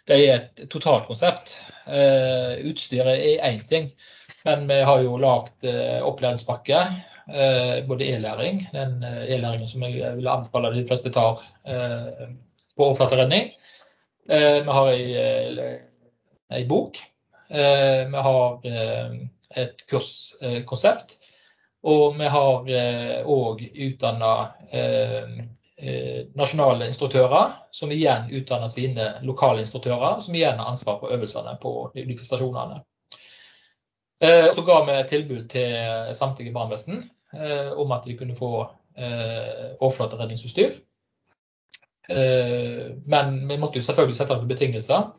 [0.07, 1.55] det er et totalkonsept.
[2.69, 3.89] Utstyret er én ting,
[4.45, 5.65] men vi har jo lagd
[6.05, 7.16] opplæringspakke Eh,
[7.87, 12.29] både e-læring, den eh, e-læringen som jeg vil anbefale de fleste tar eh,
[12.77, 13.51] på overflateredning.
[14.27, 16.97] Vi har ei, bok.
[17.49, 18.65] Vi har
[19.55, 21.15] et kurskonsept.
[21.87, 22.67] Og vi har
[23.23, 24.33] òg utdanna
[26.35, 31.73] nasjonale instruktører, som igjen utdanner sine lokale instruktører, som igjen har ansvar for øvelsene på
[31.95, 32.83] de ulike stasjonene.
[34.19, 37.16] Så ga vi tilbud til samtlige brannvesen Eh,
[37.75, 38.51] om at de kunne få
[38.97, 40.77] eh, overflateredningsutstyr.
[42.09, 45.09] Eh, men vi måtte jo selvfølgelig sette noen betingelser.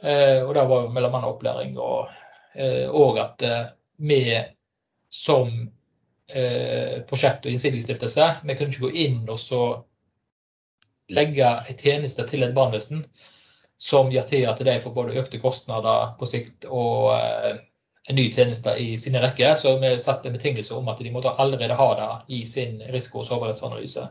[0.00, 2.08] og det var jo mellom annet opplæring og,
[2.96, 3.42] og at
[4.00, 4.22] vi
[5.12, 5.50] som
[7.10, 9.60] prosjekt- og innsigelsesstiftelse, vi kunne ikke gå inn og så
[11.12, 13.04] legge en tjeneste til et brannvesen
[13.80, 17.12] som gjør til at de får både økte kostnader på sikt og
[18.10, 19.54] en ny tjeneste i sine rekker.
[19.54, 23.22] Så vi satte en betingelse om at de måtte allerede ha det i sin risiko-
[23.22, 24.08] og sårbarhetsanalyse.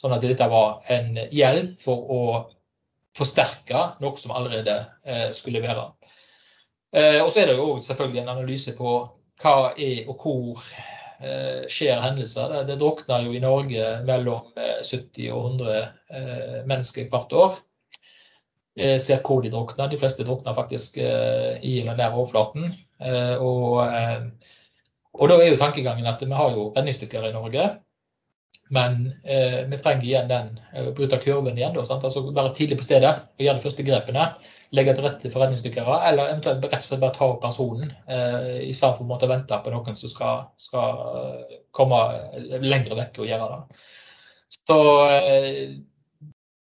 [0.00, 2.22] Sånn at dette var en hjelp for å
[3.16, 5.90] forsterke noe som allerede eh, skulle være.
[6.96, 8.94] Eh, og så er det jo selvfølgelig en analyse på
[9.42, 10.62] hva er og hvor
[11.20, 12.48] eh, skjer hendelser.
[12.54, 17.60] Det, det drukner jo i Norge mellom 70 og 100 mennesker hvert år.
[18.72, 19.90] Ser hvor de drukner.
[19.92, 22.70] De fleste drukner faktisk i eller nær overflaten.
[23.04, 24.52] Eh, og, eh,
[25.18, 27.66] og, da er jo tankegangen at vi har jo redningsdykkere i Norge.
[28.72, 31.74] Men eh, vi trenger igjen den, å bryte kurven igjen.
[31.76, 34.28] Da, altså Være tidlig på stedet og gjøre de første grepene.
[34.72, 37.90] Legge til rette for redningsdykkere, eller eventuelt rett og slett bare ta opp personen.
[38.08, 41.42] Eh, I stedet for å vente på noen som skal, skal
[41.76, 42.00] komme
[42.64, 43.82] lenger vekk og gjøre det.
[44.62, 44.78] Så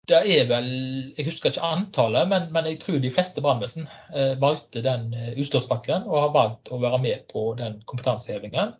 [0.08, 0.68] det er vel
[1.16, 5.34] Jeg husker ikke antallet, men, men jeg tror de fleste brannvesen eh, valgte den eh,
[5.40, 8.74] utstyrspakken og har valgt å være med på den kompetansehevingen.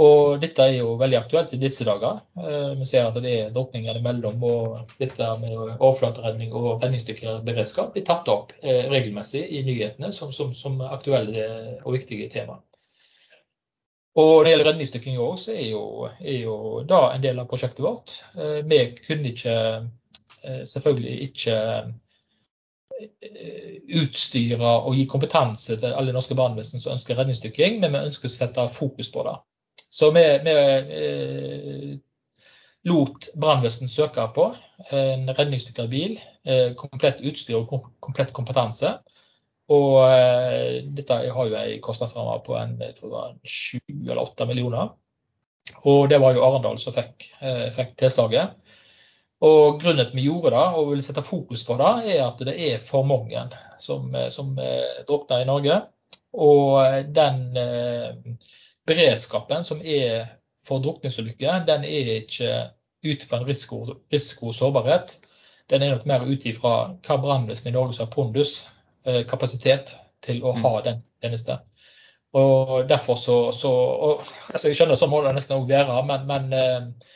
[0.00, 2.22] Og dette er jo veldig aktuelt i disse dager.
[2.40, 8.06] Eh, vi ser at det er drukninger imellom, og dette med overflateredning og redningsdykkerberedskap blir
[8.08, 11.48] tatt opp eh, regelmessig i nyhetene som, som, som aktuelle
[11.82, 12.62] og viktige tema.
[14.12, 15.84] Og når det gjelder redningsdykking òg, så er jo,
[16.20, 16.56] er jo
[16.88, 18.18] da en del av prosjektet vårt.
[18.36, 19.54] Eh, vi kunne ikke
[20.42, 21.56] selvfølgelig ikke
[23.22, 28.30] eh, utstyre og gi kompetanse til alle norske brannvesen som ønsker redningsdykking, men vi ønsker
[28.30, 29.36] å sette fokus på det.
[29.92, 30.56] Så vi, vi
[30.98, 31.90] eh,
[32.88, 34.48] lot brannvesen søke på
[34.90, 38.96] en redningsdykkerbil, eh, komplett utstyr og komplett kompetanse.
[39.72, 44.90] Og eh, dette har jo en kostnadsramme på en, jeg tror 7 eller 8 millioner.
[45.86, 48.56] Og det var jo Arendal som fikk, eh, fikk tilslaget.
[49.42, 52.54] Og Grunnen til vi gjorde det og vil sette fokus på det, er at det
[52.54, 53.42] er for mange
[53.82, 55.80] som, som eh, drukner i Norge.
[56.32, 58.14] Og den eh,
[58.86, 60.28] beredskapen som er
[60.66, 62.52] for drukningsulykker, den er ikke
[63.02, 65.18] ut fra en risiko, risiko og sårbarhet.
[65.70, 66.72] den er nok mer ut ifra
[67.06, 68.68] hva brannvesenet i Norge som har pondus,
[69.06, 71.58] eh, kapasitet, til å ha den tjenesten.
[72.32, 76.28] Og derfor så, så og, altså Jeg skjønner sånn må det nesten også være, men,
[76.28, 77.08] men eh,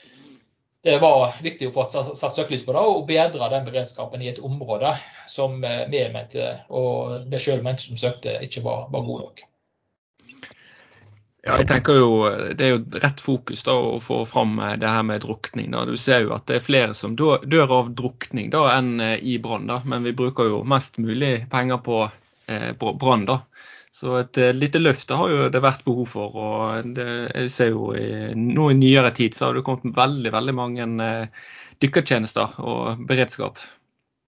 [0.86, 4.38] det var viktig å få satt søkelys på det og bedre den beredskapen i et
[4.38, 4.94] område
[5.28, 9.46] som eh, vi mente, og det sjøl mente som søkte, ikke var, var god nok.
[11.46, 12.10] Ja, jeg tenker jo
[12.58, 15.70] Det er jo rett fokus da å få fram eh, det her med drukning.
[15.74, 15.84] da.
[15.86, 19.36] Du ser jo at det er flere som dør av drukning da enn eh, i
[19.42, 19.68] brann.
[19.70, 22.00] da, Men vi bruker jo mest mulig penger på
[22.50, 23.26] eh, brann.
[23.30, 23.40] da.
[23.96, 26.34] Så et uh, lite løft har jo det vært behov for.
[26.36, 30.32] og det, jeg ser jo i, Nå i nyere tid så har det kommet veldig
[30.34, 31.46] veldig mange uh,
[31.82, 33.62] dykkertjenester og beredskap.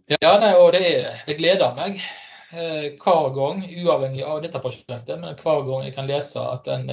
[0.09, 0.85] Ja, nei, og det,
[1.26, 6.09] det gleder meg uh, hver gang, uavhengig av dette prosjektet, men hver gang jeg kan
[6.09, 6.88] lese at en,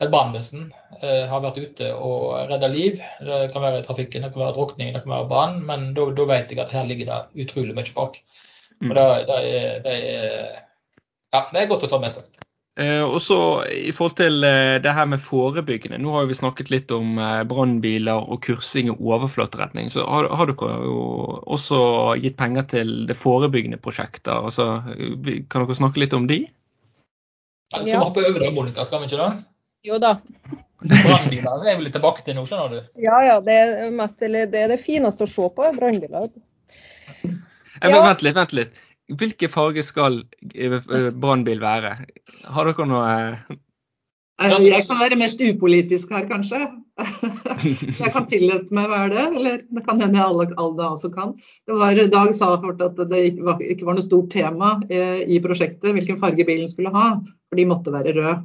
[0.00, 0.70] brannvesen
[1.02, 3.02] har vært ute og redda liv.
[3.20, 6.54] Det kan være trafikken, det kan være drukning, det kan være brann, men da vet
[6.54, 8.16] jeg at her ligger det utrolig mye bak.
[8.80, 10.69] Og det, det, er, det er
[11.34, 12.30] ja, det er godt å ta med seg.
[12.80, 15.98] Eh, og så I forhold til eh, det her med forebyggende.
[16.00, 19.90] Nå har vi snakket litt om eh, brannbiler og kursing og overflateredning.
[19.92, 21.02] Så har, har, dere jo
[21.50, 21.80] også
[22.22, 24.32] gitt penger til det forebyggende prosjektet.
[24.32, 24.80] Altså,
[25.50, 26.44] kan dere snakke litt om de?
[27.74, 29.30] Ja, vi må hoppe over det, Monica, skal vi ikke det?
[29.86, 30.16] Jo da.
[30.80, 32.92] Brannbiler er vel tilbake til nå, skjønner du.
[33.02, 33.40] Ja, ja.
[33.44, 36.30] Det er, mest, det, er det fineste å se på, brannbiler.
[37.80, 37.90] Ja.
[37.92, 38.80] Vent litt, vent litt.
[39.18, 40.20] Hvilke farger skal
[40.54, 40.76] eh,
[41.22, 41.96] brannbil være?
[42.44, 43.56] Har dere noe eh,
[44.66, 46.62] Jeg kan være mest upolitisk her, kanskje.
[48.00, 51.34] Jeg kan tillate meg å være det, eller det kan hende alle, alle også kan.
[51.68, 55.20] Det var, Dag sa fort at det ikke var, ikke var noe stort tema eh,
[55.26, 57.12] i prosjektet hvilken farge bilen skulle ha,
[57.50, 58.36] for de måtte være røde.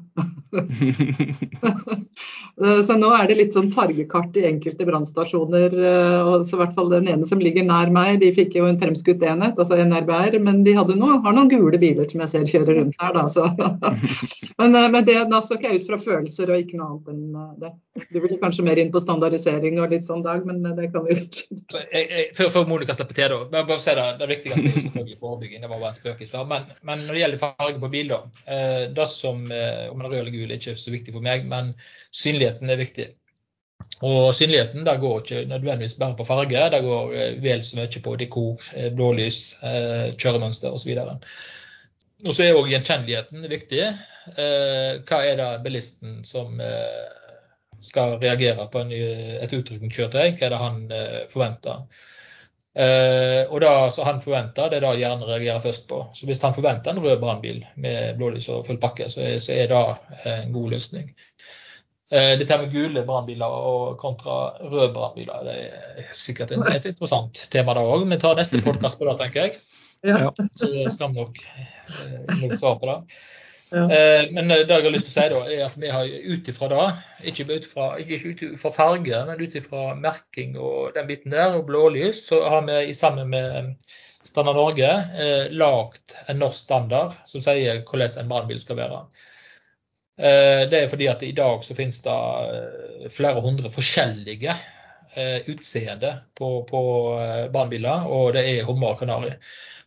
[2.88, 5.76] så nå er det litt sånn fargekart i enkelte brannstasjoner.
[5.78, 8.82] Eh, så i hvert fall Den ene som ligger nær meg, de fikk jo en
[8.82, 12.52] fremskutt enhet, altså NRBR, men de hadde noe, har noen gule biler som jeg ser
[12.56, 13.14] kjøre rundt her.
[13.14, 13.30] Da,
[14.60, 17.14] men, eh, men det, da så ikke jeg ut fra følelser og ikke noe annet
[17.14, 17.76] enn eh, det.
[17.96, 21.16] Du vil kanskje mer inn på standardisering og litt sånn, Dag, men det kan vi
[21.16, 22.48] jo ikke.
[22.52, 23.64] Før Monica slipper til, da.
[23.70, 25.62] Bare se det, det viktigste er selvfølgelig forebygging.
[25.64, 26.50] Det var bare en spøk i stad.
[26.52, 28.20] Men, men, når det gjelder farge på bil, da.
[28.98, 31.72] Det som om en rød eller gul er ikke så viktig for meg, men
[32.12, 33.14] synligheten er viktig.
[34.04, 38.02] Og synligheten der går ikke nødvendigvis bare på farge, det går eh, vel så mye
[38.04, 40.98] på dekor, eh, blålys, eh, kjøremønster osv.
[42.26, 43.86] Og så er òg gjenkjenneligheten viktig.
[44.36, 46.56] Hva er det bilisten som
[47.86, 50.36] skal reagere på et utrykningskjøretøy?
[50.36, 50.84] Hva er det han
[51.32, 51.86] forventer?
[52.76, 53.70] Uh, og det
[54.04, 56.02] han forventer, det er det hjernen reagerer først på.
[56.12, 59.56] Så hvis han forventer en rød brannbil med blålys og full pakke, så er, så
[59.56, 61.14] er det en god løsning.
[62.12, 65.56] Uh, dette med gule brannbiler og kontra røde brannbiler, det
[66.04, 68.04] er sikkert et, et interessant tema da òg.
[68.12, 69.56] Vi tar neste podkast på det, tenker jeg.
[70.06, 70.20] Ja.
[70.52, 71.40] Så skal vi nok,
[72.42, 73.00] nok svare på det.
[73.74, 76.50] Eh, men det jeg har lyst til å si da, er at vi har ut
[76.52, 76.86] ifra det,
[77.32, 81.58] ikke ut fra, ikke ut fra farge, men ut ifra merking og den biten der,
[81.58, 83.74] og blålys, så har vi sammen med
[84.26, 84.90] Standard Norge
[85.22, 89.02] eh, lagd en norsk standard som sier hvordan en brannbil skal være.
[90.18, 95.42] Eh, det er fordi at i dag så finnes det eh, flere hundre forskjellige eh,
[95.52, 96.82] utseende på, på
[97.20, 99.34] eh, brannbiler, og det er hummer og kanari.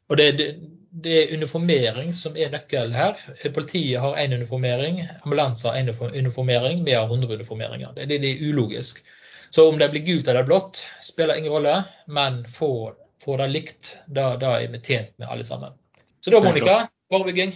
[0.09, 0.51] Og det, det,
[0.90, 3.18] det, er uniformering som er nøkkelen her.
[3.55, 7.92] Politiet har én uniformering, ambulanser har én uniformering, vi har 100 uniformeringer.
[7.96, 9.03] Det, det, er ulogisk.
[9.51, 13.94] Så om det blir gult eller blått, spiller ingen rolle, men får, får det likt,
[14.07, 15.72] da, da, er vi tjent med alle sammen.
[16.20, 17.55] Så da, Monica, forebygging.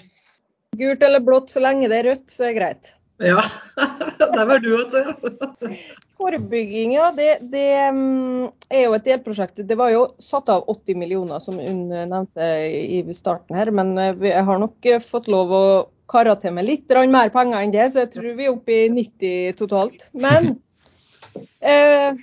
[0.79, 2.95] Gult eller blått, så lenge det er rødt, så er det greit.
[3.23, 3.43] Ja,
[4.35, 5.05] der var du også.
[6.19, 7.11] Forebygging, ja.
[7.17, 9.63] Det, det, mm, er jo et delprosjekt.
[9.69, 13.73] Det var jo satt av 80 millioner, som hun nevnte i starten her.
[13.75, 15.65] Men eh, jeg har nok eh, fått lov å
[16.13, 18.91] karre til meg litt mer penger enn det, så jeg tror vi er oppe i
[18.93, 20.09] 90 totalt.
[20.13, 20.57] Men
[21.73, 22.21] eh,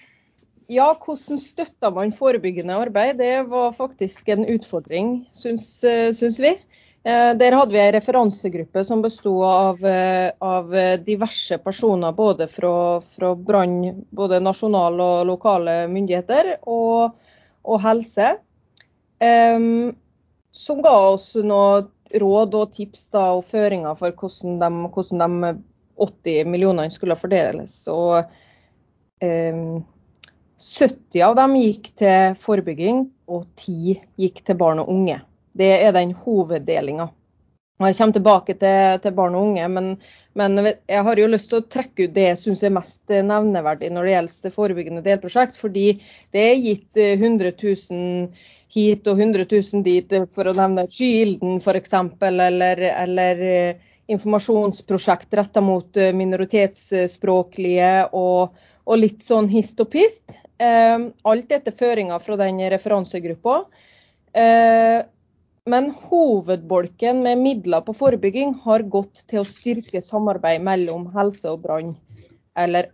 [0.69, 3.17] ja, hvordan støtter man forebyggende arbeid?
[3.17, 6.53] Det var faktisk en utfordring, syns, eh, syns vi.
[7.03, 10.73] Eh, der hadde vi en referansegruppe som bestod av, eh, av
[11.05, 17.15] diverse personer både fra, fra brann, både nasjonale og lokale myndigheter, og,
[17.63, 18.35] og helse.
[19.19, 19.95] Um,
[20.55, 25.51] som ga oss noe råd og tips da, og føringer for hvordan de, hvordan de
[25.99, 27.75] 80 millionene skulle fordeles.
[27.91, 28.23] Og
[29.23, 29.81] um,
[30.59, 35.19] 70 av dem gikk til forebygging, og 10 gikk til barn og unge.
[35.57, 37.09] Det er den hoveddelinga.
[37.79, 39.85] Jeg kommer tilbake til, til barn og unge, men,
[40.35, 43.87] men, jeg har jo lyst til å trekke ut det jeg syns er mest nevneverdig
[43.95, 45.55] når det gjelder forebyggende delprosjekt.
[45.55, 45.85] Fordi
[46.35, 51.95] det er gitt 100 000 hit og 100 000 dit, for å nevne Skylden f.eks.
[52.27, 53.45] Eller, eller
[54.09, 60.39] informasjonsprosjekt retta mot eh, minoritetsspråklige og, og, litt sånn hist og pist.
[60.59, 60.97] Eh,
[61.31, 63.61] alt etter føringer fra den referansegruppa.
[65.69, 71.49] Eh, men hovedbolken med midler på forebygging har gått til å styrke samarbeid mellom helse
[71.49, 71.97] og brann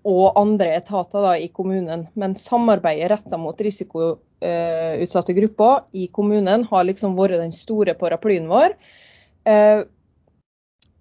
[0.06, 2.08] og andre etater da, i kommunen.
[2.14, 8.76] Men samarbeidet retta mot risikoutsatte grupper i kommunen har liksom vært den store paraplyen vår.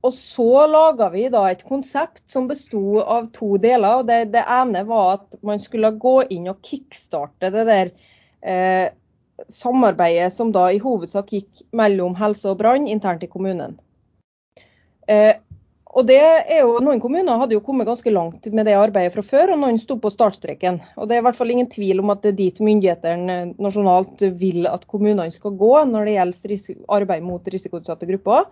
[0.04, 4.02] Og så laga vi da et konsept som besto av to deler.
[4.08, 7.92] det, det, ene var at man skulle gå inn og kickstarte det der
[8.40, 8.88] eh,
[9.50, 13.78] samarbeidet som da i hovedsak gikk mellom helse og brann internt i kommunen.
[15.10, 15.34] Eh,
[15.94, 19.22] og det er jo, Noen kommuner hadde jo kommet ganske langt med det arbeidet fra
[19.22, 20.80] før, og noen sto på startstreken.
[20.98, 24.24] Og Det er i hvert fall ingen tvil om at det er dit myndighetene nasjonalt
[24.40, 28.50] vil at kommunene skal gå når det gjelder arbeid mot risikoutsatte grupper.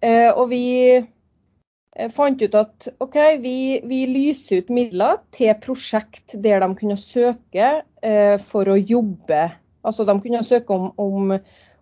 [0.00, 0.64] Eh, og vi
[0.96, 6.96] eh, fant ut at OK, vi, vi, lyser ut midler til prosjekt der de kunne
[7.00, 7.70] søke
[8.00, 9.44] eh, for å jobbe.
[9.86, 11.36] Altså de kunne søke om, om,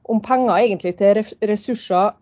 [0.04, 2.12] om penger egentlig til ressurser,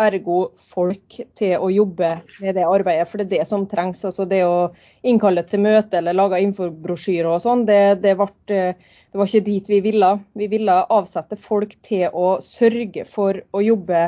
[0.00, 0.38] ergo
[0.70, 2.10] folk, til å jobbe
[2.40, 3.08] med det arbeidet.
[3.10, 4.02] For det er det som trengs.
[4.08, 4.70] Altså det å
[5.06, 8.14] innkalle til møte eller lage infobrosjyrer og sånn, det, det,
[8.48, 8.64] det,
[9.12, 10.14] var ikke dit vi ville.
[10.38, 14.04] Vi ville avsette folk til å sørge for å jobbe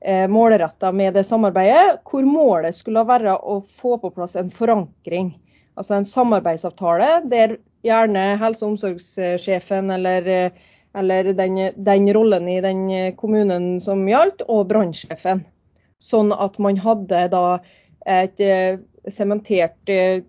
[0.00, 5.34] eh, med det samarbeidet, hvor målet skulle være å få på plass en forankring.
[5.76, 10.50] Altså en samarbeidsavtale der gjerne helse- og omsorgssjefen eller,
[10.96, 12.86] eller den, den, rollen i den
[13.20, 15.44] kommunen som gjaldt, og brannsjefen.
[16.02, 17.44] Sånn at man hadde da
[18.06, 20.22] et eh, sementert eh,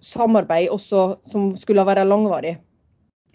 [0.00, 2.56] samarbeid også som skulle være langvarig.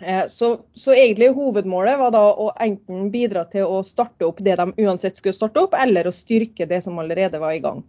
[0.01, 4.57] Eh, så, så, egentlig hovedmålet var da å enten bidra til å starte opp det
[4.59, 7.83] de uansett skulle starte opp, eller å styrke det som allerede var i gang.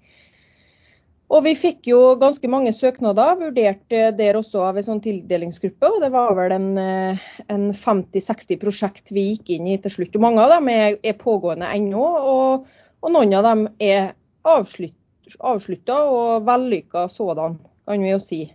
[1.26, 5.88] Og Vi fikk jo ganske mange søknader, vurdert der også av en sånn tildelingsgruppe.
[5.88, 7.18] og Det var vel en, eh,
[7.48, 10.14] en 50-60 prosjekt vi gikk inn i til slutt.
[10.14, 12.66] og Mange av dem er, er pågående ennå, og,
[13.02, 14.14] og, noen av dem er
[14.46, 17.58] avslutta og vellykka sådan,
[17.88, 18.52] kan vi jo si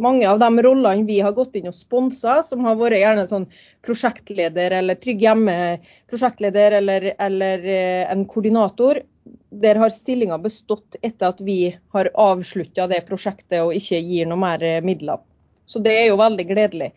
[0.00, 3.46] mange av de rollene vi har gått inn og sponsa, som har vært gjerne sånn
[3.86, 9.02] prosjektleder eller Trygg hjemme-prosjektleder eller, eller, eh, en koordinator,
[9.50, 14.40] der har stillinga bestått etter at vi har avslutta det prosjektet og ikke gir noe
[14.40, 15.22] mer eh, midler.
[15.66, 16.90] Så det er jo veldig gledelig.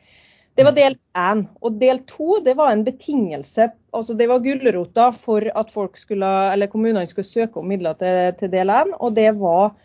[0.57, 1.43] Det var del én.
[1.61, 3.69] Og del to det var en betingelse.
[3.93, 8.34] altså Det var gulrota for at folk skulle, eller kommunene skulle søke om midler til,
[8.39, 8.89] til del én.
[8.97, 9.75] Og det var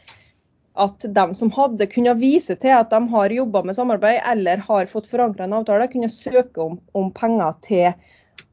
[0.81, 4.89] at de som hadde kunnet vise til at de har jobba med samarbeid eller har
[4.89, 7.91] fått forankra en avtale, kunne søke om, om, penger til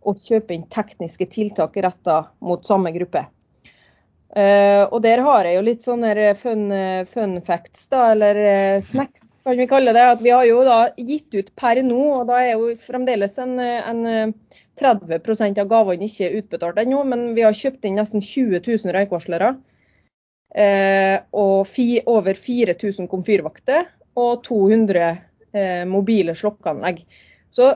[0.04, 3.24] å kjøpe inn tekniske tiltak retta mot samme gruppe.
[4.30, 6.68] Uh, og der har jeg jo litt sånne fun,
[7.10, 8.38] fun facts, da, eller
[8.86, 10.06] snacks, kan vi kalle det.
[10.16, 13.58] At vi har jo da gitt ut per nå, og da er jo fremdeles en,
[13.60, 14.36] en
[14.80, 19.56] 30% av gavene ikke utbetalt ennå, men vi har kjøpt inn nesten 20 000 røykvarslere.
[20.56, 23.86] Eh, og fi, over 4000 komfyrvakter
[24.18, 25.04] og 200
[25.54, 27.04] eh, mobile slokkeanlegg.
[27.54, 27.70] Så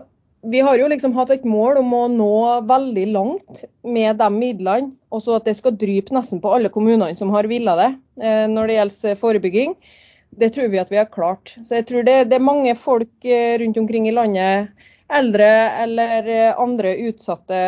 [0.43, 2.35] vi har jo liksom hatt et mål om å nå
[2.67, 7.15] veldig langt med de midlene, og så at det skal drype nesten på alle kommunene
[7.19, 7.89] som har villet det
[8.25, 9.75] eh, når det gjelder forebygging.
[10.33, 11.55] Det tror vi at vi har klart.
[11.63, 13.27] Så jeg tror det, det er mange folk
[13.61, 14.71] rundt omkring i landet,
[15.13, 15.49] eldre
[15.83, 17.59] eller andre utsatte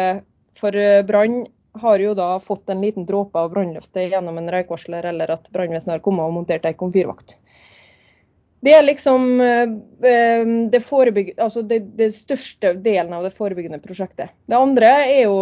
[0.58, 0.74] for
[1.06, 1.44] brann,
[1.82, 5.98] har jo da fått en liten dråpe av brannløftet gjennom en røykvarsler, eller at brannvesenet
[5.98, 7.38] har kommet og montert ei komfyrvakt.
[8.66, 9.68] Det er liksom eh,
[10.02, 10.82] det,
[11.38, 14.34] altså det, det, største delen av det forebyggende prosjektet.
[14.50, 15.38] Det andre er jo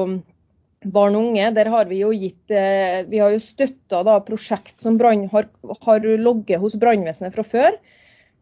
[0.84, 1.52] barn og unge.
[1.56, 5.48] Der har vi jo gitt eh, Vi har jo støtta prosjekt som brand, har,
[5.88, 7.80] har logget hos brannvesenet fra før.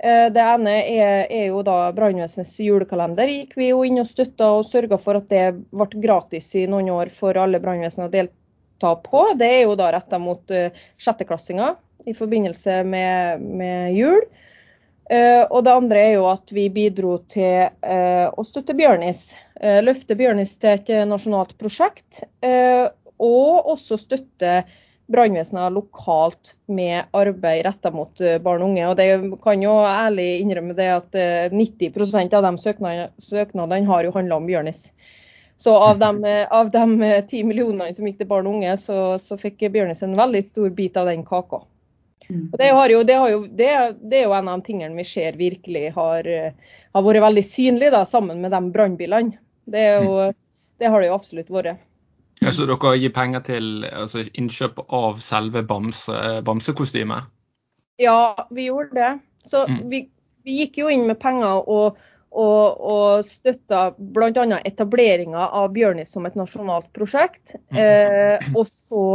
[0.01, 3.29] Eh, det ene er, er jo da brannvesenets julekalender.
[3.29, 6.89] gikk vi jo inn og støtta og sørga for at det ble gratis i noen
[6.89, 9.27] år for alle brannvesen å delta på.
[9.37, 10.41] Det er jo da retta mot
[10.97, 11.77] sjetteklassinger
[12.09, 14.25] i forbindelse med, med jul.
[15.09, 19.31] Uh, og det andre er jo at vi bidro til uh, å støtte Bjørnis.
[19.61, 22.23] løfte Bjørnis til et nasjonalt prosjekt.
[23.21, 24.63] og også støtte
[25.11, 28.87] brannvesenet lokalt med arbeid retta mot eh, barn og unge.
[28.89, 29.07] Og det
[29.43, 31.17] kan jo ærlig innrømme det at
[31.53, 34.87] 90 eh, av de søknadene, har jo handla om Bjørnis.
[35.61, 39.39] Så av de, av de ti millionene som gikk til barn og unge, så, så
[39.39, 41.63] fikk Bjørnis en veldig stor bit av den kaka.
[42.29, 43.69] Og det, jo, det, jo, det,
[44.01, 46.27] det, er jo en av de tingene vi ser virkelig har,
[46.93, 49.39] har vært veldig synlig da, sammen med de brannbilene.
[49.71, 49.85] Det,
[50.79, 51.81] det, har det jo absolutt vært.
[52.41, 56.15] Ja, så dere gir penger til altså, innkjøp av selve bamse,
[56.47, 57.29] bamsekostymet?
[58.01, 59.11] Ja, vi gjorde det.
[59.45, 59.77] Så mm.
[59.89, 60.07] vi,
[60.43, 61.99] vi, gikk jo inn med penger og,
[62.31, 64.61] og, og støtta bl.a.
[64.65, 67.55] etableringa av Bjørnis som et nasjonalt prosjekt.
[67.69, 67.81] Mm.
[67.83, 69.05] Eh, og så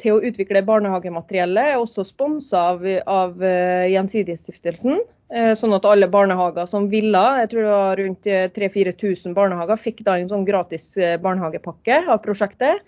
[0.00, 5.02] til å utvikle barnehagemateriellet er også sponsa av, av eh, Gjensidigestiftelsen.
[5.30, 10.02] Eh, sånn at alle barnehager som ville, jeg tror det var rundt 3000-4000 barnehager, fikk
[10.06, 12.82] da en sånn gratis barnehagepakke av prosjektet.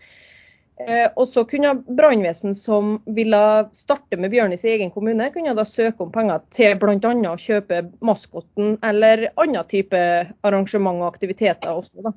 [1.15, 3.39] Og så kunne brannvesen som ville
[3.77, 7.13] starte med bjørn i sin egen kommune, kunne da søke om penger til bl.a.
[7.31, 10.01] å kjøpe maskotten eller annen type
[10.43, 12.09] arrangement og aktiviteter også.
[12.09, 12.15] Da.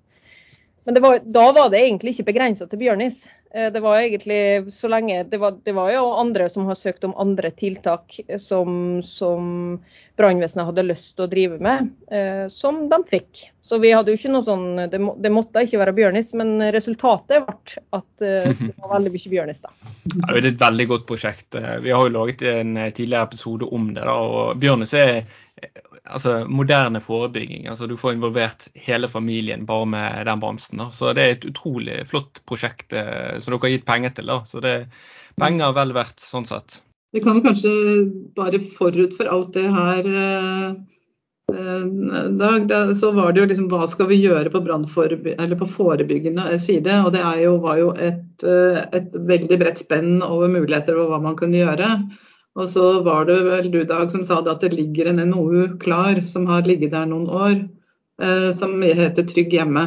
[0.85, 3.23] Men var, da var det egentlig ikke begrensa til Bjørnis.
[3.55, 7.03] Eh, det var egentlig så lenge det var, det var, jo andre som har søkt
[7.07, 9.77] om andre tiltak som, som
[10.19, 13.45] brannvesenet hadde lyst til å drive med, eh, som de fikk.
[13.65, 16.59] Så vi hadde jo ikke noe sånn Det, må, det måtte ikke være Bjørnis, men
[16.75, 19.71] resultatet ble at eh, det var veldig mye Bjørnis, da.
[20.11, 21.55] Ja, det er et veldig godt prosjekt.
[21.55, 24.03] Vi har jo laget en tidligere episode om det.
[24.03, 25.23] da, og Bjørnis er
[26.03, 27.67] altså, moderne forebygging.
[27.67, 30.81] altså Du får involvert hele familien bare med den bamsen.
[30.81, 30.89] Da.
[30.91, 34.31] Så Det er et utrolig flott prosjekt eh, som dere har gitt penger til.
[34.31, 34.41] Da.
[34.45, 34.89] Så det er
[35.39, 36.81] penger vel verdt sånn sett.
[37.15, 37.71] Det kan kanskje
[38.35, 40.75] bare forut for alt det her eh,
[41.55, 41.83] eh
[42.35, 46.99] Dag, så var det jo liksom hva skal vi gjøre på, på forebyggende side.
[47.05, 51.21] Og det jo, var jo et, eh, et veldig bredt spenn over muligheter og hva
[51.23, 51.93] man kunne gjøre.
[52.55, 55.75] Og så var det vel du, Dag, som sa det at det ligger en NOU
[55.81, 57.55] klar, som har ligget der noen år,
[58.23, 59.85] eh, som heter Trygg hjemme.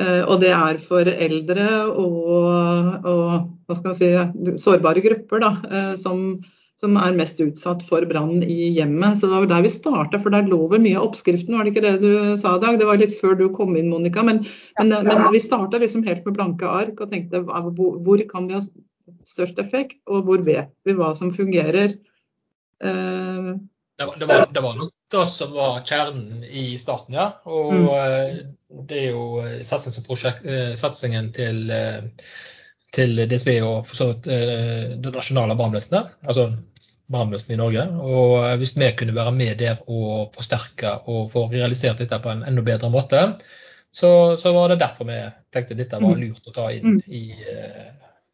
[0.00, 4.10] Eh, og det er for eldre og, og si,
[4.58, 6.40] sårbare grupper da, eh, som,
[6.80, 9.20] som, er mest utsatt for brann i hjemmet.
[9.20, 11.76] Så det var der vi starta, for der lå vel mye av oppskriften, var det
[11.76, 12.82] ikke det du sa, Dag?
[12.82, 14.26] Det var litt før du kom inn, Monica.
[14.26, 14.42] Men,
[14.82, 18.66] men, men vi starta liksom helt med blanke ark og tenkte hvor kan vi ha
[19.26, 21.96] størst effekt, og hvor vet vi hva som fungerer.
[22.80, 23.56] Uh,
[23.98, 27.26] det, var, det, var, det var nok det som var kjernen i starten, ja.
[27.50, 27.88] Og mm.
[27.90, 31.72] uh, det er jo eh, satsingen til,
[32.94, 34.28] til DSB og for så vidt
[35.02, 36.52] det nasjonale brannvesenet, altså
[37.10, 37.86] brannvesenet i Norge.
[37.98, 42.44] Og hvis vi kunne være med der og forsterke og få realisert dette på en
[42.46, 43.24] enda bedre måte,
[43.90, 45.18] så, så var det derfor vi
[45.52, 46.22] tenkte dette var mm.
[46.22, 47.00] lurt å ta inn mm.
[47.10, 47.24] i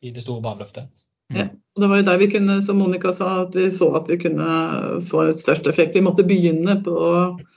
[0.06, 1.06] i det store baneløftet.
[1.34, 4.06] Ja, og det var jo der vi kunne, som Monica sa, at vi så at
[4.08, 4.50] vi kunne
[5.04, 5.96] få et størst effekt.
[5.96, 6.98] Vi måtte begynne på,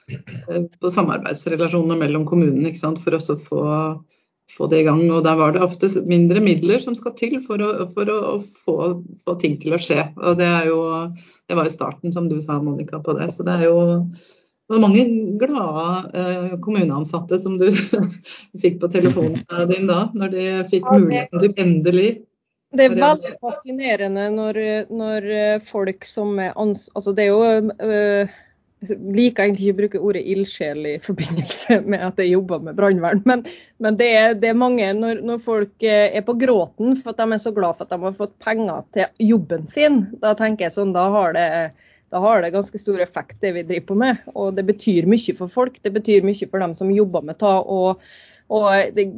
[0.09, 3.01] eh, på samarbeidsrelasjonene mellom kommunene ikke sant?
[3.03, 3.65] for å få,
[4.55, 5.03] få, det i gang.
[5.13, 8.41] Og der var det ofte mindre midler som skal til for å, for å, å
[8.41, 8.79] få,
[9.21, 10.09] få, ting til å skje.
[10.17, 10.81] Og det, er jo,
[11.45, 13.29] det var jo starten, som du sa, Monica, på det.
[13.37, 13.77] Så det er jo
[14.69, 15.05] det var mange
[15.41, 17.71] glade eh, kommuneansatte som du
[18.61, 19.41] fikk på telefonen
[19.71, 22.09] din da, når de fikk muligheten til endelig
[22.69, 24.59] det er veldig fascinerende når,
[24.93, 26.85] når eh, folk som er ans...
[26.93, 28.35] Altså det er jo øh,
[28.85, 32.77] Jeg liker egentlig ikke å bruke ordet ildsjel i forbindelse med at jeg jobber med
[32.77, 33.41] brannvern, men,
[33.81, 37.23] men det, er, det, er, mange når, når, folk eh, er på gråten for at
[37.23, 40.03] de er så glad for at de har fått penger til jobben sin.
[40.21, 41.47] Da tenker jeg sånn, da har det,
[42.13, 44.21] da har det ganske stor effekt det vi driver på med.
[44.35, 45.81] Og det betyr mye for folk.
[45.81, 47.57] Det betyr mye for dem som jobber med ta.
[47.65, 48.05] Og,
[48.53, 49.09] og det,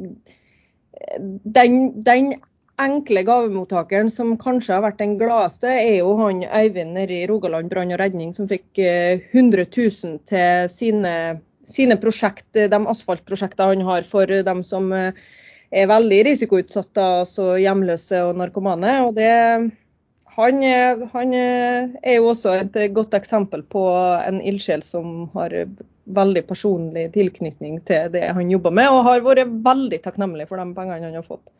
[1.44, 2.32] den, den
[2.80, 7.70] enkle gavemottakeren som kanskje har vært den gladeste, er jo han Eivind nede i Rogaland
[7.72, 11.14] brann og redning, som fikk 100 eh, 000 til sine,
[11.68, 15.12] sine prosjekt, de asfaltprosjektene han har for dem som eh,
[15.72, 18.98] er veldig risikoutsatte, altså hjemløse og narkomane.
[19.06, 19.30] og det
[20.32, 20.62] han,
[21.12, 23.82] han, er jo også et godt eksempel på
[24.16, 25.52] en ildsjel som har
[26.04, 30.72] veldig personlig tilknytning til det han jobber med, og har vært veldig takknemlig for de
[30.72, 31.52] pengene han har fått.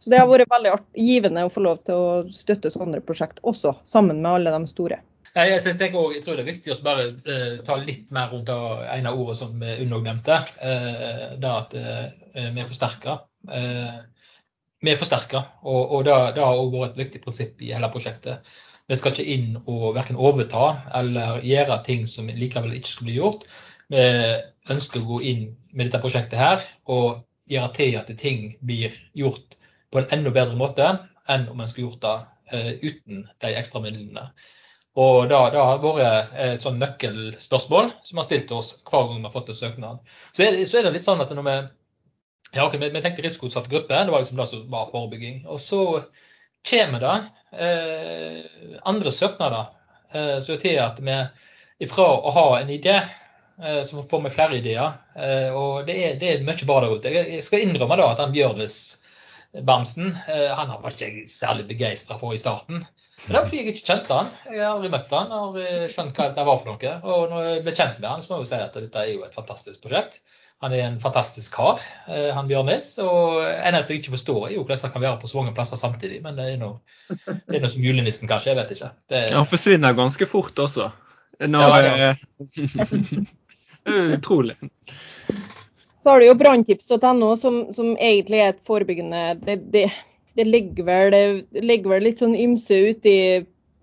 [0.00, 3.74] Så det har vært veldig givende å få lov til å støtte sånne prosjekt også,
[3.88, 5.00] sammen med alle de store.
[5.34, 8.86] Jeg, jeg, jeg, tror det er viktig å bare uh, ta litt mer rundt det
[8.94, 10.38] ene ordet som Unnåg nevnte.
[10.62, 12.06] Uh, det at uh,
[12.38, 13.18] vi er forsterka.
[14.82, 17.90] vi er forsterka, og, og det, det, har også vært et viktig prinsipp i hele
[17.90, 18.50] prosjektet.
[18.88, 23.16] Vi skal ikke inn og verken overta eller gjøre ting som likevel ikke skal bli
[23.18, 23.48] gjort.
[23.90, 24.04] Vi
[24.72, 25.42] ønsker å gå inn
[25.72, 29.57] med dette prosjektet her og gjøre til at ting blir gjort
[29.92, 30.92] på en enda bedre måte
[31.28, 32.16] enn om en skulle gjort det
[32.54, 34.28] uh, uten de ekstra midlene.
[34.98, 39.28] Og da, det har vært et sånn nøkkelspørsmål som har stilt oss hver gang vi
[39.28, 40.00] har fått en søknad.
[40.34, 41.58] Så er, så er det litt sånn at når vi
[42.56, 45.42] ja, okay, vi, vi tenkte risikoutsatt gruppe, det var liksom det som var forebygging.
[45.46, 45.82] Og så
[46.70, 47.16] kommer det
[47.64, 49.68] eh, andre søknader
[50.12, 51.18] eh, som til at vi
[51.84, 52.96] ifra å ha en idé,
[53.62, 54.96] eh, så får vi flere ideer.
[55.14, 57.12] Eh, og det er, det er mye bra der ute.
[57.14, 58.34] Jeg skal innrømme da at han
[59.54, 62.84] Bjørnes-bamsen eh, han var ikke jeg særlig begeistra for i starten.
[63.26, 64.28] Men det var fordi jeg ikke kjente han.
[64.46, 65.56] Jeg har aldri møtt han og
[65.90, 66.92] skjønt hva det var for noe.
[67.02, 69.10] Og når jeg ble kjent med han, så må jeg jo si at dette er
[69.10, 70.20] jo et fantastisk prosjekt.
[70.62, 72.86] Han er en fantastisk kar, han Bjørnis.
[73.02, 75.78] Og eneste jeg ikke forstår, er jo hvordan han kan være på så mange plasser
[75.78, 76.22] samtidig.
[76.22, 76.78] Men det er noe,
[77.10, 78.52] det er noe som julenissen, kanskje.
[78.52, 78.92] Jeg vet ikke.
[79.10, 80.88] Det, han forsvinner ganske fort også.
[81.38, 82.14] Når, ja,
[84.16, 84.56] Utrolig.
[86.00, 89.84] Så har du jo branntips.no, som, som, egentlig er et forebyggende Det, det,
[90.38, 93.22] det ligger, vel, det ligger vel litt sånn ymse ute i,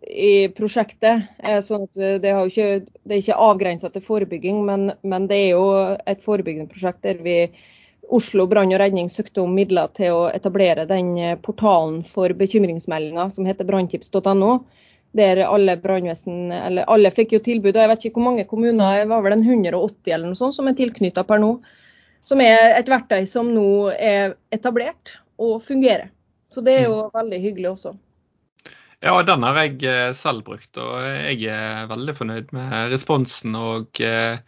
[0.07, 1.28] i prosjektet.
[1.43, 2.70] Eh, sånn at det, ikke,
[3.03, 5.66] det er ikke avgrensa til forebygging, men, men, det er jo
[6.07, 7.39] et forebyggende prosjekt der vi
[8.13, 13.47] Oslo brann og redning søkte om midler til å etablere den portalen for bekymringsmeldinger som
[13.49, 14.59] heter branntips.no
[15.16, 17.76] der alle brannvesen, eller alle fikk jo tilbud.
[17.76, 20.57] og Jeg vet ikke hvor mange kommuner, det var vel en 180 eller noe sånt
[20.57, 21.53] som er tilknytta per nå.
[22.26, 26.09] Som er et verktøy som nå er etablert og fungerer.
[26.49, 27.13] Så det er jo mm.
[27.13, 27.93] veldig hyggelig også.
[29.03, 33.99] Ja, den har jeg eh, selv brukt, og jeg er veldig fornøyd med responsen og,
[34.01, 34.39] eh,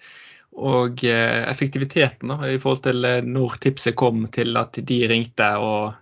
[0.58, 5.94] og eh, effektiviteten da, i forhold til når tipset kom til at de ringte og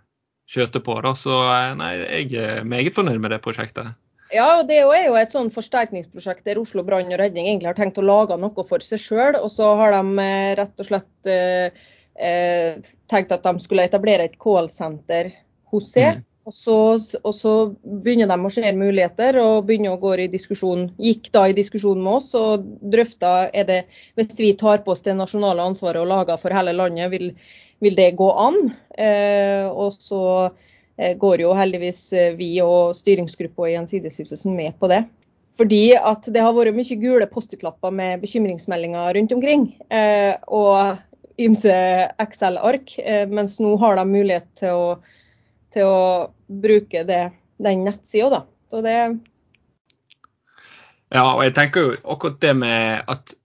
[0.47, 0.95] kjørte på.
[1.03, 1.15] Da.
[1.19, 1.41] Så
[1.81, 3.91] nei, jeg er meget fornøyd med det prosjektet.
[4.33, 7.77] Ja, og det er jo et sånn forsterkningsprosjekt der Oslo brann og redning egentlig har
[7.77, 9.37] tenkt å lage noe for seg sjøl.
[9.37, 11.83] Og så har de eh, rett og slett eh,
[12.17, 12.79] eh,
[13.11, 15.29] tenkt at de skulle etablere et callsenter
[15.73, 16.21] hos seg.
[16.21, 16.25] Mm.
[16.45, 16.77] Og, så,
[17.23, 17.51] og, så,
[18.05, 20.87] begynner de å se muligheter og begynner å gå i diskusjon.
[21.01, 23.79] Gikk da i diskusjon med oss og drøfta er det
[24.17, 27.31] hvis vi tar på oss det nasjonale ansvaret og lager for hele landet, vil,
[27.81, 28.61] vil det gå an?
[28.93, 30.21] Eh, og så
[31.19, 35.03] går jo heldigvis eh, vi og styringsgruppa i Gjensidigestiftelsen med på det.
[35.55, 39.69] Fordi at det har vært mye gule Post-It-lapper med bekymringsmeldinger rundt omkring.
[39.89, 40.99] Eh, og
[41.39, 41.75] ymse
[42.19, 42.95] Excel-ark.
[43.27, 44.91] mens nå har de mulighet til å,
[45.75, 46.03] til å
[46.47, 47.23] bruke det,
[47.59, 48.43] den nettsida, da.
[48.71, 48.99] Så det
[51.11, 53.35] Ja, og jeg tenker jo akkurat det med at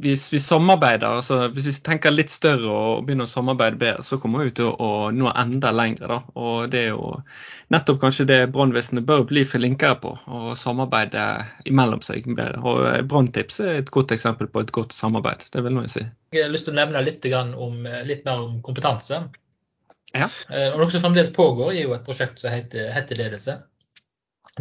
[0.00, 4.18] hvis vi samarbeider, altså hvis vi tenker litt større og begynner å samarbeide bedre, så
[4.22, 6.08] kommer vi til å, nå enda lenger.
[6.08, 6.18] Da.
[6.38, 7.12] Og det er jo
[7.74, 11.26] nettopp kanskje det brannvesenet bør bli flinkere på, å samarbeide
[11.68, 12.62] imellom seg bedre.
[12.64, 16.06] Og Branntips er et godt eksempel på et godt samarbeid, det vil jeg si.
[16.36, 19.24] Jeg har lyst til å nevne litt, om, litt mer om kompetanse.
[20.12, 20.28] Ja.
[20.52, 23.60] Eh, og Noe som fremdeles pågår, er jo et prosjekt som heter, heter Ledelse.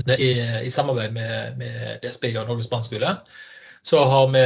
[0.08, 3.10] Er i samarbeid med, med DSB og Norges brannskole
[3.82, 4.42] så har vi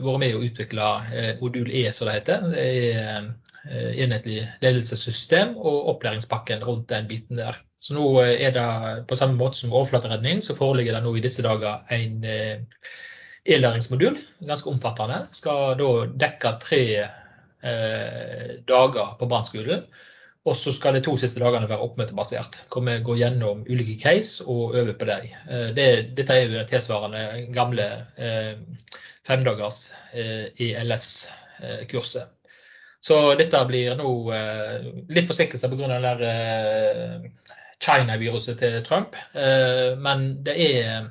[0.00, 2.44] vært med å utvikle eh, modul E, som det heter.
[2.56, 3.26] Er
[3.68, 7.58] eh, enhetlig ledelsessystem og opplæringspakken rundt den biten der.
[7.76, 8.66] Så nå eh, er det
[9.10, 12.24] på samme måte som overflateredning, så foreligger det nå i disse dager en
[13.44, 14.16] e-læringsmodul,
[14.48, 15.26] ganske omfattende.
[15.36, 15.92] Skal da
[16.26, 16.84] dekke tre
[18.66, 19.84] dager på brannskolen.
[20.42, 24.42] Og så skal de to siste dagene være oppmøtebasert, hvor vi går gjennom ulike case
[24.50, 25.28] og øver på dem.
[25.46, 25.88] Eh, det,
[26.18, 27.86] dette er jo det tilsvarende gamle
[28.18, 28.56] eh,
[29.26, 32.34] femdagers eh, ELS-kurset.
[33.02, 36.16] Så dette blir nå eh, litt forsinkelser pga.
[36.32, 37.50] Eh,
[37.82, 39.16] China-viruset til Trump.
[39.34, 41.08] Eh, men det er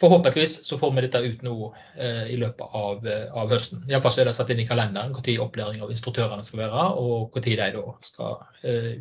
[0.00, 3.84] forhåpentligvis så får vi dette ut nå eh, i løpet av, eh, av høsten.
[3.90, 7.42] Iallfall er det satt inn i kalenderen når opplæring av instruktørene skal være, og når
[7.44, 8.32] de da skal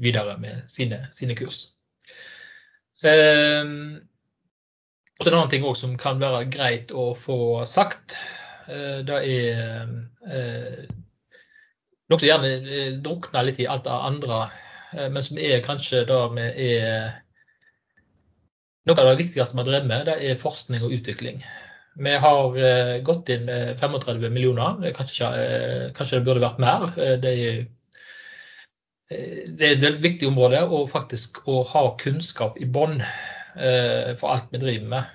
[0.04, 1.60] videre med sine, sine kurs.
[3.04, 3.10] Og
[5.24, 8.18] så En annen ting som kan være greit å få sagt,
[8.68, 9.88] det er
[12.10, 14.38] noe som gjerne drukner litt i alt det andre,
[15.08, 17.23] men som er kanskje det vi er
[18.88, 21.44] noe av det viktigste vi har drevet med, det er forskning og utvikling.
[22.04, 24.80] Vi har uh, gått inn med 35 millioner.
[24.98, 26.88] Kanskje, uh, kanskje, det burde vært mer.
[26.98, 27.66] Det, er,
[29.60, 33.00] det, er, et viktig område og faktisk å ha kunnskap i bånn
[33.54, 35.10] for alt vi driver med.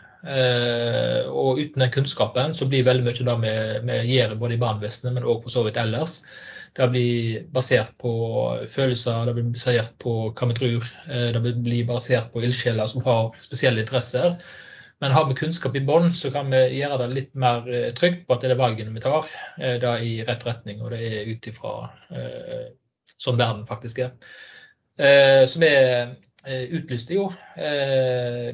[1.27, 3.35] og uten den kunnskapen så blir veldig mye det
[3.89, 6.21] vi, gjør både i brannvesenet, men òg for så vidt ellers,
[6.79, 8.13] det blir basert på
[8.71, 10.91] følelser, det blir basert på hva vi tror.
[11.11, 14.37] Eh, det blir basert på ildsjeler som har spesielle interesser.
[15.03, 18.27] Men har vi kunnskap i bånn, så kan vi gjøre det litt mer eh, trygt
[18.27, 19.27] på at det er valgene vi tar,
[19.59, 20.85] eh, det er i rett retning.
[20.85, 21.75] Og det er ut ifra
[23.19, 24.15] sånn verden faktisk er.
[24.99, 25.69] Så vi
[26.75, 27.29] utlyste jo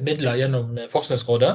[0.05, 1.53] midler gjennom Forskningsrådet.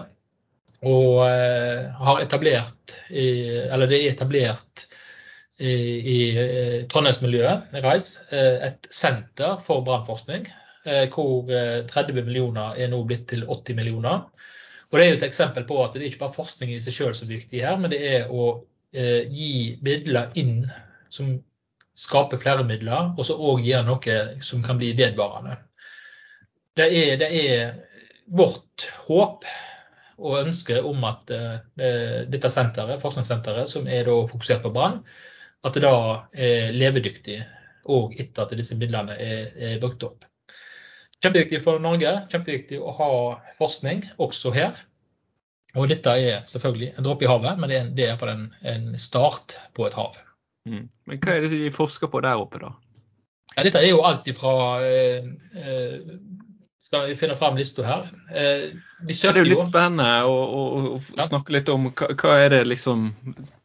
[0.90, 4.86] Og har etablert, eller det er etablert
[5.60, 8.24] i Trondheimsmiljøet, RISE,
[8.66, 10.48] et senter for brannforskning.
[11.12, 11.50] Hvor
[11.90, 14.22] 30 millioner er nå blitt til 80 millioner.
[14.90, 17.18] Og Det er jo et eksempel på at det ikke bare forskning i seg selv
[17.18, 18.54] som er viktig her, men det er å
[18.90, 20.64] gi midler inn
[21.12, 21.36] som
[21.94, 25.58] skaper flere midler, og så òg gir noe som kan bli vedvarende.
[26.78, 27.74] Det er, det er
[28.30, 29.44] vårt håp
[30.20, 31.30] og ønske om at
[32.30, 35.00] dette senteret, forskningssenteret, som er fokusert på brann,
[35.66, 35.94] at det da
[36.32, 37.38] er levedyktig
[37.90, 40.26] òg etter at disse midlene er, er brukt opp.
[41.20, 43.10] Kjempeviktig for Norge, kjempeviktig å ha
[43.58, 44.78] forskning også her.
[45.76, 48.48] Og dette er selvfølgelig en dråpe i havet, men det er, det er på en,
[48.66, 50.16] en start på et hav.
[50.68, 50.86] Mm.
[51.08, 52.72] Men hva er det de forsker på der oppe, da?
[53.56, 54.54] Ja, dette er jo alt ifra
[54.86, 55.26] eh,
[55.58, 55.98] eh
[56.80, 58.06] Skal vi finne fram lista her.
[58.32, 58.70] Eh,
[59.04, 60.60] de det er jo litt spennende å, å,
[60.96, 63.10] å snakke litt om hva, hva, er det liksom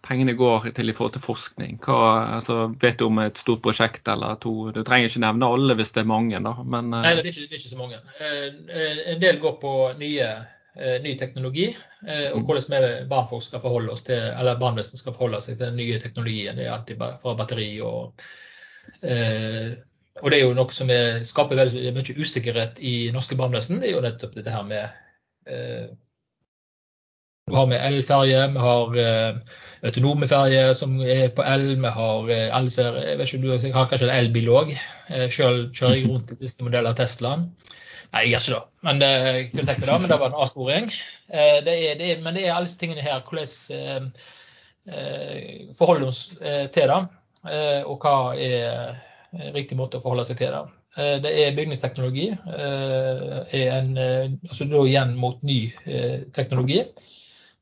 [0.04, 1.78] pengene går til i forhold til forskning.
[1.86, 2.02] Hva,
[2.36, 4.74] altså, vet du om et stort prosjekt eller to?
[4.76, 6.58] Du trenger ikke nevne alle hvis det er mange, da.
[6.60, 7.08] Men, eh.
[7.08, 8.02] Nei, det er, ikke, det er ikke så mange.
[8.20, 10.30] Eh, en del går på nye
[10.76, 11.70] Eh, ny teknologi,
[12.08, 12.46] eh, og mm.
[12.46, 16.02] hvordan vi brannfolk skal forholde oss til, eller brannvesenet skal forholde seg til den nye
[16.04, 16.58] teknologien.
[16.58, 18.26] Det er alltid fra batteri og
[19.00, 19.70] eh,
[20.22, 23.82] og det er jo noe som er, skaper veldig mye usikkerhet i norske brannvesen.
[23.82, 24.84] Det er jo nettopp dette her med
[25.52, 25.88] eh,
[27.46, 32.32] Vi har med elferje, vi har eh, autonome ferjer som er på el, vi har
[32.32, 34.72] eh, elser, jeg vet ikke du, jeg har kanskje en elbil òg.
[35.12, 37.50] Eh, Sjøl kjører jeg rundt i siste modell av Teslaen.
[38.16, 38.64] Nei, jeg gjør ikke det.
[38.88, 40.88] Men det, jeg kunne det, men det var en avsporing.
[41.28, 43.20] Eh, det er, det men det er alle disse tingene her.
[43.28, 44.32] Hvordan eh,
[44.96, 47.02] eh forholder vi oss eh, til det?
[47.52, 48.96] Eh, og hva er
[49.56, 50.62] riktig måte å forholde seg til det?
[51.00, 52.30] Eh, det er bygningsteknologi.
[52.46, 53.92] er en,
[54.50, 55.60] altså da igjen mot ny
[56.36, 56.84] teknologi.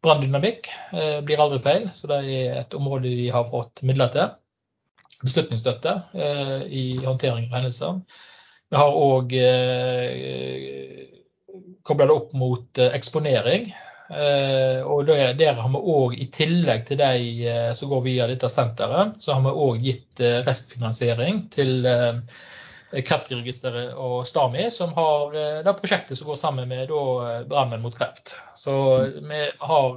[0.04, 0.68] Branndynamikk
[1.24, 4.34] blir aldri feil, så det er et område de har fått midler til.
[5.24, 5.94] Beslutningsstøtte
[6.68, 8.02] i håndtering av hendelser.
[8.74, 11.02] Vi har òg eh,
[11.86, 13.68] kobla det opp mot eh, eksponering.
[14.10, 18.50] Eh, og der, har vi òg, i tillegg til de eh, som går via dette
[18.52, 21.88] senteret, så har vi òg gitt eh, restfinansiering til
[22.94, 25.32] Kreftregisteret og STAMI, som har
[25.66, 26.92] det prosjektet som går sammen med
[27.50, 28.36] Brannmenn mot kreft.
[28.54, 28.76] Så
[29.18, 29.96] vi har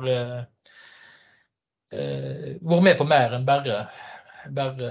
[1.93, 3.83] vært med på mer enn bare,
[4.49, 4.89] bare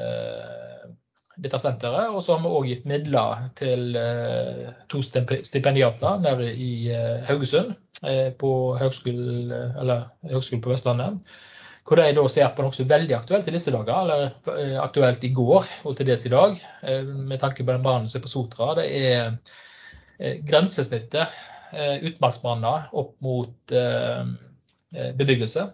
[1.42, 2.12] dette senteret.
[2.14, 7.76] Og så har vi òg gitt midler til eh, to stipendiater nede i eh, Haugesund,
[8.04, 9.52] eh, på Høgskolen,
[10.64, 11.36] på Vestlandet.
[11.86, 15.22] Hvor de da ser på noe som er veldig aktuelt i disse dager, eller aktuelt
[15.28, 16.56] i går og til dels i dag,
[17.14, 18.72] med tanke på den brannen som er på Sotra.
[18.80, 21.36] Det er grensesnittet,
[22.10, 23.76] utmarksbranner opp mot
[24.90, 25.68] bebyggelse.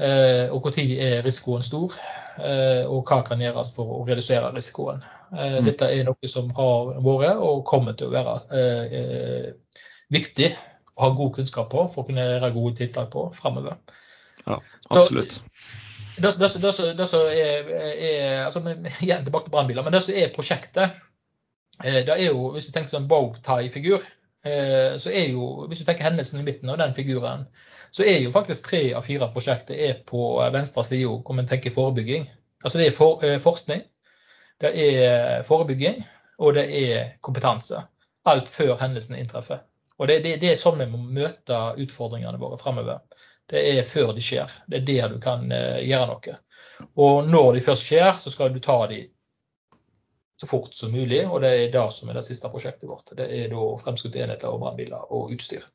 [0.00, 1.96] Og når er risikoen stor?
[2.38, 5.02] Eh, og hva kan gjøres for å redusere risikoen.
[5.34, 5.66] Eh, mm.
[5.66, 9.48] Dette er noe som har vært og kommer til å være eh,
[10.14, 10.50] viktig
[10.94, 13.76] å ha god kunnskap på for å kunne gjøre gode tiltak på framover.
[14.46, 15.40] Ja, absolutt.
[16.16, 18.62] det, det, det, det som er, er altså,
[19.04, 19.84] Igjen tilbake til brannbiler.
[19.86, 20.96] Men det som er prosjektet,
[21.80, 24.02] det er jo, hvis du tenker sånn bowtie-figur,
[25.00, 27.46] så er jo, hvis du tenker hendelsen i midten av den figuren,
[27.90, 31.74] så er jo faktisk tre av fire prosjekter er på venstre side hvor man tenker
[31.74, 32.28] forebygging.
[32.64, 33.82] Altså det er for, eh, forskning,
[34.60, 36.02] det er forebygging
[36.40, 37.82] og det er kompetanse.
[38.28, 39.64] Alt før hendelsen inntreffer.
[40.00, 43.02] Og det, det, det er sånn vi må møte utfordringene våre fremover.
[43.50, 44.52] Det er før de skjer.
[44.68, 46.36] Det er der du kan gjøre noe.
[47.00, 49.02] Og når de først skjer, så skal du ta de
[50.40, 51.24] så fort som mulig.
[51.28, 53.12] Og det er det som er det siste prosjektet vårt.
[53.16, 55.66] Det er da fremskutte enheter og brannbiler og utstyr.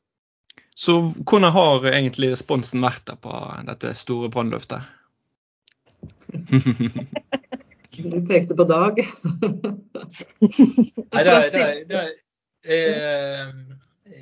[0.76, 3.32] Så hvordan har egentlig responsen vært på
[3.68, 4.80] dette store brannløftet?
[7.96, 8.98] Du pekte på Dag.
[9.00, 9.08] Nei,
[11.24, 11.96] det, er, det, er, det
[12.76, 13.48] er eh,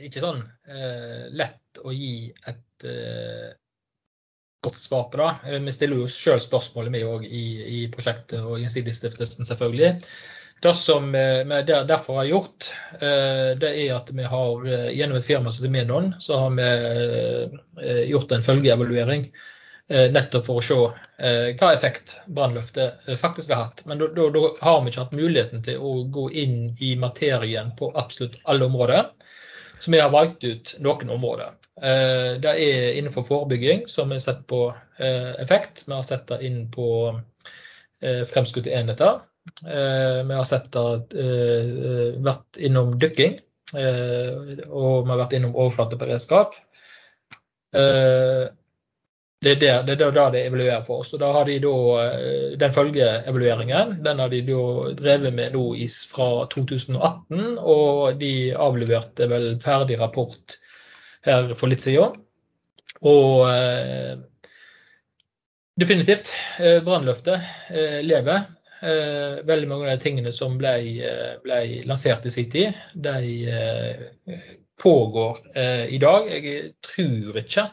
[0.07, 3.51] ikke sånn eh, lett å gi et eh,
[4.65, 5.31] godt svar på det.
[5.49, 7.45] Eh, vi stiller jo sjøl spørsmålet, vi òg, i,
[7.79, 9.97] i, prosjektet og Gjensidigestiftelsen, selvfølgelig.
[10.65, 15.27] Det som vi derfor har gjort, eh, det er at vi har eh, gjennom et
[15.27, 16.69] firma som heter Menon, så har vi
[17.83, 19.29] eh, gjort en følgeevaluering.
[19.85, 20.77] Nettopp for å se
[21.61, 23.83] hva effekt brannløftet faktisk har hatt.
[23.85, 24.29] Men da,
[24.65, 29.11] har vi ikke hatt muligheten til å gå inn i materien på absolutt alle områder.
[29.85, 31.53] Så vi har valgt ut noen områder.
[32.41, 34.63] Det er innenfor forebygging, som vi har sett på
[35.45, 35.85] effekt.
[35.85, 36.89] Vi har sett det inn på
[38.33, 39.21] fremskutte enheter.
[39.67, 43.39] Eh, vi har sett at, eh, vært innom dykking,
[43.77, 46.55] eh, og vi har vært innom overflateberedskap.
[49.45, 51.13] det det er da det evaluerer for oss.
[51.13, 55.65] Og da har de da, eh, Den følgeevalueringen den har de da drevet med nå
[56.09, 60.57] fra 2018, og de avleverte vel ferdig rapport
[61.25, 62.15] her for litt siden.
[63.03, 64.17] Og eh,
[65.81, 67.41] definitivt, eh, brannløftet
[67.71, 68.47] eh, lever.
[68.83, 70.75] Eh, veldig mange av de tingene som ble,
[71.07, 73.23] eh, ble lansert i sin tid, de
[74.83, 75.39] pågår
[75.89, 76.27] i dag.
[76.29, 77.69] Jeg tror ikke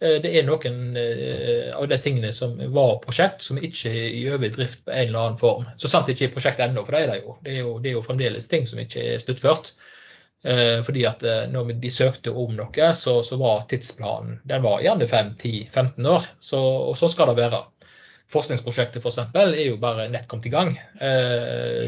[0.00, 4.24] Eh, det er noen eh, av de tingene som var prosjekt, som ikke er i
[4.30, 5.66] øvrig drift på en eller annen form.
[5.76, 7.38] Så sant det ikke er prosjekt ennå, for det er det jo.
[7.42, 9.72] Det er jo, det er jo fremdeles ting som ikke er sluttført.
[10.46, 15.10] Eh, fordi at når de søkte om noe, så, så var tidsplanen den var gjerne
[15.10, 16.30] 5-10-15 år.
[16.38, 17.64] Så, og sånn skal det være.
[18.32, 20.74] Forskningsprosjektet for eksempel, er jo bare nett kommet i gang.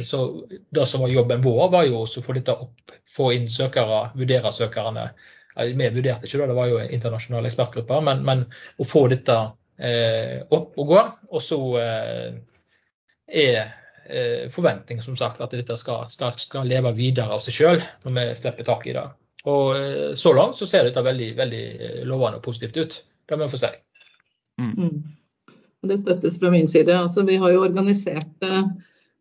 [0.08, 4.06] Så det som var jobben vår, var jo å få dette opp, få inn søkere,
[4.16, 5.10] vurdere søkerne
[5.56, 8.44] vi vurderte ikke, da, det var jo internasjonale ekspertgrupper, men, men
[8.80, 9.36] å få dette
[9.82, 11.02] eh, opp og gå.
[11.34, 12.28] Og så eh,
[13.42, 13.58] er
[14.06, 18.26] eh, forventningen som sagt at dette skal, skal, leve videre av seg sjøl når vi
[18.42, 19.06] slipper tak i det.
[19.50, 21.64] Og eh, så langt så ser dette veldig, veldig
[22.08, 23.00] lovende og positivt ut.
[23.26, 23.72] Det må vi få si.
[24.60, 25.00] Mm.
[25.88, 26.92] Det støttes fra min side.
[26.92, 28.64] Altså, vi har jo organisert eh,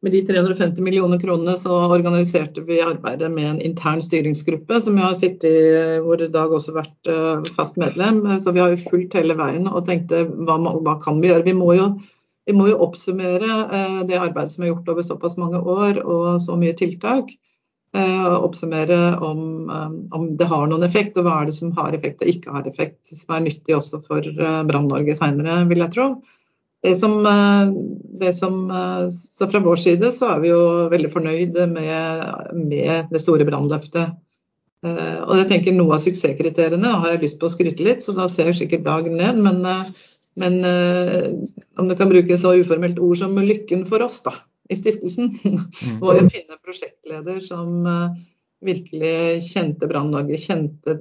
[0.02, 5.06] med de 350 millioner kronene så organiserte vi arbeidet med en intern styringsgruppe, som jeg
[5.06, 8.22] har sittet i, hvor Dag også har vært eh, fast medlem.
[8.40, 11.48] Så vi har jo fulgt hele veien og tenkte hva, hva kan vi gjøre?
[11.50, 11.90] Vi må jo,
[12.48, 16.40] vi må jo oppsummere eh, det arbeidet som er gjort over såpass mange år og
[16.44, 17.36] så mye tiltak.
[17.98, 19.68] Eh, oppsummere om,
[20.14, 22.72] om, det har noen effekt, og hva er det som har effekt og ikke har
[22.72, 23.02] effekt.
[23.10, 24.24] Som er nyttig også for
[24.70, 26.14] Brann-Norge seinere, vil jeg tro.
[26.82, 27.74] Det som, eh,
[28.20, 30.62] det som, eh, så fra vår side så er vi jo
[30.92, 34.16] veldig fornøyd med, med det store brannløftet.
[34.88, 38.16] Eh, og jeg tenker Noe av suksesskriteriene har jeg lyst på å skryte litt, så
[38.16, 39.42] da ser jeg sikkert dagen ned.
[39.44, 39.60] Men,
[40.40, 40.62] men
[41.76, 44.38] om du kan bruke så uformelt ord som lykken for oss da,
[44.72, 46.00] i stiftelsen, mm.
[46.04, 47.84] var å finne prosjektleder som
[48.64, 50.96] virkelig kjente Brann-Norge, kjente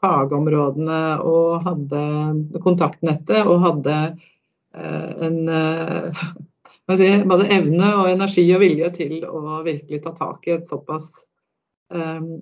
[0.00, 4.38] fagområdene og hadde kontaktnettet og hadde Eh,
[4.74, 6.22] en eh,
[6.96, 11.10] si, både evne og energi og vilje til å virkelig ta tak i et såpass
[11.94, 12.40] um,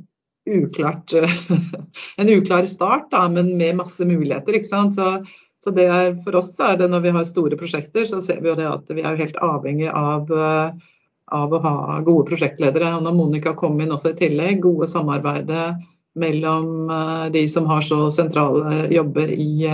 [0.49, 1.14] uklart
[2.20, 4.57] En uklar start, da, men med masse muligheter.
[4.57, 4.97] ikke sant?
[4.97, 5.24] Så,
[5.64, 8.53] så det er, For oss er det når vi har store prosjekter, så ser vi
[8.53, 12.91] jo det at vi er helt avhengig av, av å ha gode prosjektledere.
[12.97, 15.76] Og når Monica kom inn også i tillegg, gode samarbeidet
[16.18, 16.89] mellom
[17.31, 19.68] de som har så sentrale jobber i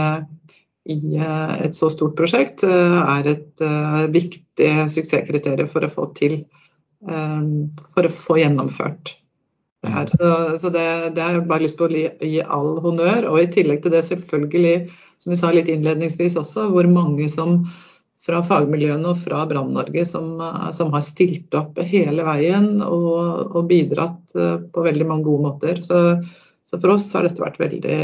[0.85, 6.11] i eh, et så stort prosjekt eh, er et uh, viktig suksesskriterium for å få
[6.19, 6.45] til
[7.05, 9.11] for å få gjennomført
[9.85, 10.09] det her.
[10.09, 10.85] Så, så det,
[11.19, 13.27] det har jeg bare lyst på å gi all honnør.
[13.29, 14.87] Og i tillegg til det selvfølgelig,
[15.21, 17.59] som vi sa litt innledningsvis også, hvor mange som
[18.25, 20.41] fra fagmiljøene og fra Brann-Norge som,
[20.73, 25.85] som, har stilt opp hele veien og, og bidratt på veldig mange gode måter.
[25.85, 26.01] Så,
[26.65, 28.01] så, for oss har dette vært veldig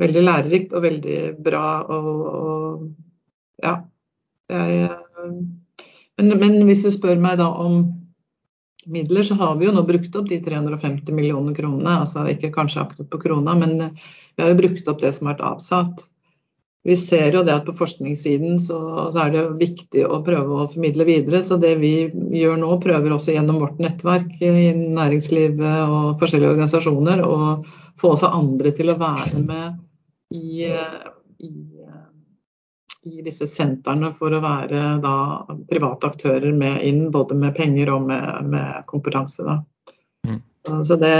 [0.00, 1.66] veldig lærerikt og veldig bra.
[1.92, 3.76] Og, og ja.
[4.52, 4.90] Jeg,
[6.16, 7.80] men, men, hvis du spør meg da om
[8.86, 12.00] midler, så har vi jo nå brukt opp de 350 millioner kronene.
[12.02, 13.78] altså Ikke kanskje akkurat på krona, men
[14.36, 16.06] vi har jo brukt opp det som har vært avsatt.
[16.86, 18.78] Vi ser jo det at på forskningssiden så,
[19.10, 21.40] så, er det jo viktig å prøve å formidle videre.
[21.42, 22.06] Så det vi
[22.38, 27.40] gjør nå, prøver også gjennom vårt nettverk i næringslivet og forskjellige organisasjoner å
[27.98, 29.82] få også andre til å være med
[30.34, 30.66] i,
[31.38, 31.52] i,
[33.06, 35.16] i disse sentrene for å være da,
[35.70, 39.58] private aktører med inn, både med penger og med, med kompetanse.
[40.26, 40.40] Mm.
[40.84, 41.14] Så det,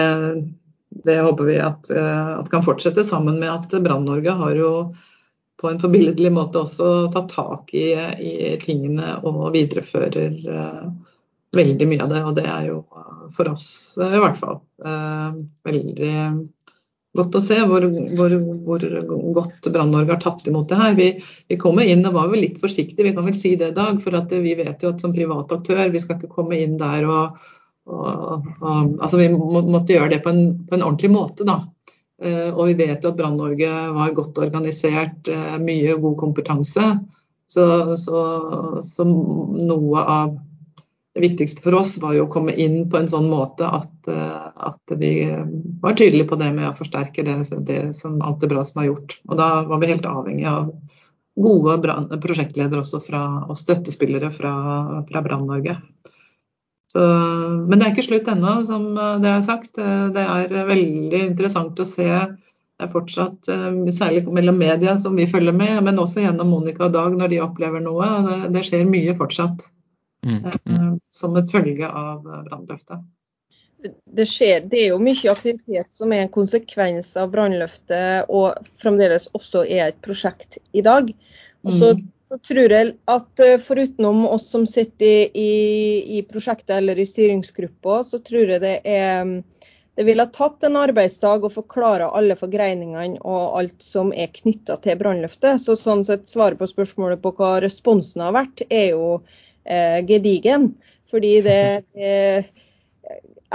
[1.06, 4.72] det, håper vi at, at, kan fortsette, sammen med at Brann-Norge har jo
[5.56, 10.82] på en forbilledlig måte også tatt tak i, i tingene og viderefører uh,
[11.56, 12.22] veldig mye av det.
[12.28, 12.82] Og det er jo
[13.32, 13.68] for oss
[14.00, 16.12] uh, i hvert fall uh, veldig
[17.18, 17.84] godt å se hvor,
[18.16, 18.34] hvor,
[18.68, 18.86] hvor
[19.36, 20.96] godt Brann-Norge har tatt imot det her.
[20.98, 21.08] Vi,
[21.50, 24.00] vi kommer inn og var vel litt forsiktige, vi kan vel si det, i Dag.
[24.02, 27.38] For vi vet jo at som privat aktør, vi skal ikke komme inn der og,
[27.86, 31.62] og, og altså Vi må, måtte gjøre det på en, på en ordentlig måte, da.
[32.16, 36.94] Uh, og vi vet jo at Brann-Norge var godt organisert, uh, mye god kompetanse.
[37.46, 37.64] Så,
[38.00, 38.20] så,
[38.82, 40.32] så noe av
[41.16, 44.48] det viktigste for oss var jo å komme inn på en sånn måte at, eh,
[44.68, 45.12] at vi
[45.80, 48.90] var tydelige på det med å forsterke det, det som alt det bra som er
[48.90, 49.14] gjort.
[49.30, 50.74] Og da var vi helt avhengig av
[51.40, 51.78] gode
[52.20, 54.52] prosjektledere også fra, og støttespillere fra,
[55.08, 55.78] fra Brann-Norge.
[56.96, 58.86] Men det er ikke slutt ennå, som
[59.20, 59.74] det er sagt.
[59.76, 63.48] Det er veldig interessant å se Det er fortsatt,
[63.92, 67.40] særlig mellom media som vi følger med, men også gjennom Monica og Dag når de
[67.44, 68.08] opplever noe.
[68.26, 69.68] Det, det skjer mye fortsatt.
[70.26, 70.96] Mm, mm.
[71.12, 73.04] Som et følge av brannløftet.
[73.86, 79.28] Det, skjer, det er jo mye aktivitet som er en konsekvens av brannløftet og fremdeles
[79.36, 81.12] også er et prosjekt i dag.
[81.66, 82.06] Og så, mm.
[82.32, 88.00] så tror jeg at Forutenom oss som sitter i, i, i prosjektet eller i styringsgruppa,
[88.08, 89.36] så tror jeg det er
[89.96, 94.98] det ville tatt en arbeidsdag å forklare alle forgreiningene og alt som er knytta til
[95.00, 95.62] brannløftet.
[95.62, 99.06] Så sånn sett svaret på spørsmålet på hva responsen har vært, er jo
[99.66, 100.74] eh, gedigen.
[101.10, 101.60] Fordi det,
[101.94, 102.52] det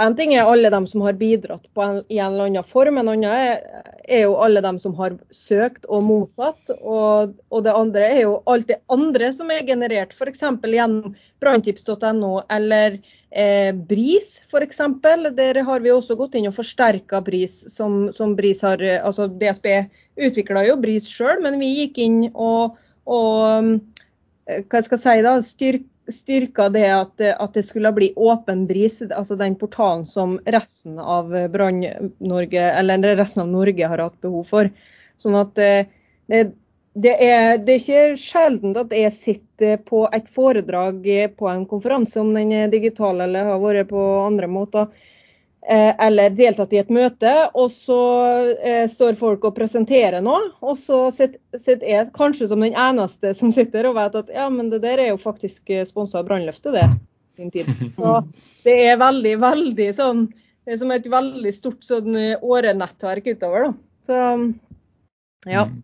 [0.00, 3.10] En ting er alle dem som har bidratt en, i en eller annen form, en
[3.12, 3.60] annen er,
[4.08, 6.72] er, jo alle dem som har søkt og mottatt.
[6.80, 10.40] Og, og det andre er jo alt det andre som er generert, f.eks.
[10.64, 11.12] gjennom
[11.44, 12.96] branntips.no eller
[13.34, 14.76] Eh, BRIS f.eks.
[15.36, 17.62] Der har vi også gått inn og forsterka BRIS.
[17.72, 19.68] Som, som BRIS har, eh, altså DSB
[20.20, 22.76] utvikla jo BRIS sjøl, men vi gikk inn og,
[23.08, 23.70] og
[24.50, 28.66] eh, hva skal jeg si da, styrk, styrka det at, at, det skulle bli åpen
[28.68, 34.44] BRIS, altså den portalen som resten av Brann-Norge, eller resten av Norge har hatt behov
[34.48, 34.72] for.
[35.22, 35.72] Sånn at det,
[36.94, 41.06] det er, det er, ikke sjelden at jeg sitter på et foredrag
[41.38, 45.11] på en konferanse, om den er digital eller har vært på andre måter, eh,
[45.68, 47.98] eller deltatt i et møte, og så
[48.58, 50.48] eh, står folk og presenterer noe.
[50.58, 54.72] Og så sitter jeg kanskje som den eneste som sitter og vet at ja, men
[54.72, 56.88] det der er jo faktisk sponsa av Brannløftet, det.
[57.30, 57.70] sin tid.
[57.96, 58.16] Så
[58.66, 63.72] det er veldig, veldig sånn Det er som et veldig stort sånn årenettverk utover, da.
[64.06, 64.18] Så
[65.50, 65.64] ja.
[65.66, 65.82] Mm.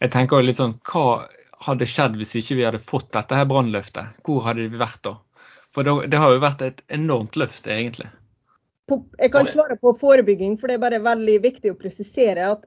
[0.00, 1.26] Jeg tenker litt sånn, Hva
[1.64, 4.18] hadde skjedd hvis ikke vi hadde fått dette her brannløftet?
[4.24, 5.16] Hvor hadde vi vært da?
[5.74, 8.06] For det har jo vært et enormt løft, egentlig.
[8.92, 12.66] Jeg kan svare på forebygging, for det er bare veldig viktig å presisere at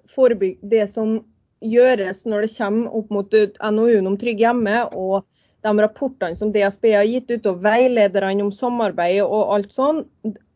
[0.61, 1.19] det som
[1.61, 5.25] gjøres når det kommer opp mot NOU-en om Trygg hjemme og
[5.65, 10.03] de rapportene som DSB har gitt ut, og veilederne om samarbeid og alt sånn,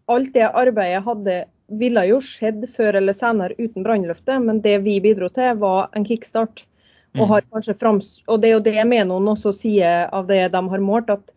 [0.10, 1.38] alt det arbeidet hadde
[1.80, 6.06] ville jo skjedd før eller senere uten brannløftet, men det vi bidro til, var en
[6.08, 6.66] kickstart.
[7.20, 7.74] Og, mm.
[7.76, 11.34] frams, og det er jo det Menon også sier av det de har målt, at,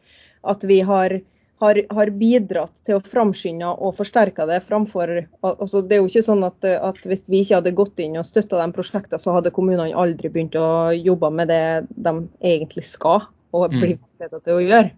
[0.47, 1.16] at vi har,
[1.65, 6.25] har, har, bidratt til å framskynde og forsterke det framfor altså Det er jo ikke
[6.27, 9.53] sånn at, at hvis vi ikke hadde gått inn og støtta de prosjektene, så hadde
[9.55, 13.81] kommunene aldri begynt å jobbe med det de egentlig skal og mm.
[13.81, 14.93] blir veiledet til å gjøre.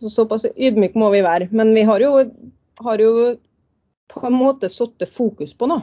[0.00, 1.48] Så Såpass ydmyk må vi være.
[1.52, 2.24] Men vi har jo,
[2.84, 3.12] har jo
[4.10, 5.80] på en måte satt fokus på nå.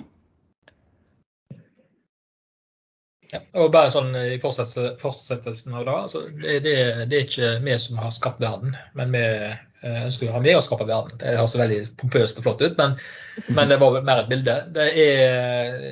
[3.34, 6.75] Ja, og bare sånn I fortsettelsen av det, altså, det, det,
[7.11, 10.55] det, er ikke vi som har skapt verden, men vi eh, ønsker å ha med
[10.55, 11.17] å skape verden.
[11.19, 12.95] Det høres veldig pompøst og flott ut, men,
[13.57, 14.61] men det var mer et bilde.
[14.78, 15.89] Det er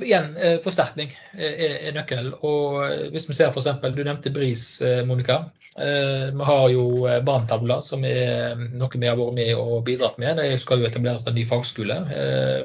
[0.00, 2.30] igjen, eh, forsterkning er, er nøkkel.
[2.46, 3.68] Og eh, hvis vi ser f.eks.
[3.94, 5.44] Du nevnte BRIS, eh, Monica.
[5.80, 10.40] Vi har jo Branntavla, som er noe vi har vært med og bidratt med.
[10.42, 11.96] Det skal jo etableres en ny fagskole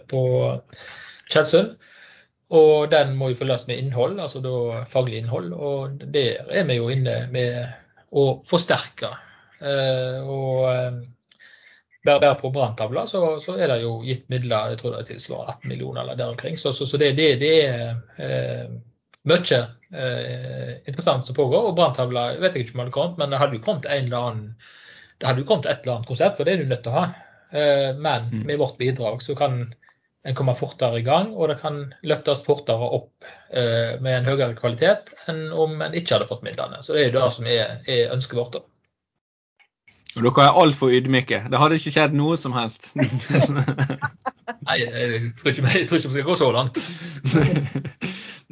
[0.10, 0.24] på
[1.30, 1.76] Tjeldsund.
[2.54, 5.54] Og den må jo følges med innhold, altså da faglig innhold.
[5.54, 7.58] Og der er vi jo inne med
[8.14, 9.10] å forsterke.
[9.66, 11.02] Og
[12.06, 15.56] bare på branntavla så, så, er det jo gitt midler, jeg tror det er tilsvarende
[15.56, 16.58] 18 millioner eller der omkring.
[16.58, 18.76] Så, så, så det, det, det, er eh,
[19.26, 21.72] mye eh, interessant som pågår.
[21.72, 24.06] Og branntavla vet jeg ikke om det hadde kommet, men det hadde jo kommet en
[24.06, 24.52] eller annen
[25.16, 27.00] det hadde jo kommet et eller annet konsept, for det er du nødt til å
[27.00, 27.06] ha.
[27.56, 28.46] Eh, men mm.
[28.52, 29.62] med vårt bidrag så kan
[30.26, 34.56] en komme fortere i gang, og det kan løftes fortere opp eh, med en høyere
[34.58, 36.82] kvalitet enn om en ikke hadde fått midlene.
[36.82, 38.58] Så det er jo det som er, er ønsket vårt.
[38.58, 38.66] da.
[40.16, 41.44] Og dere er altfor ydmyke.
[41.52, 42.94] Det hadde ikke skjedd noe som helst.
[44.66, 46.82] Nei, jeg tror, ikke, jeg tror ikke vi skal gå så langt.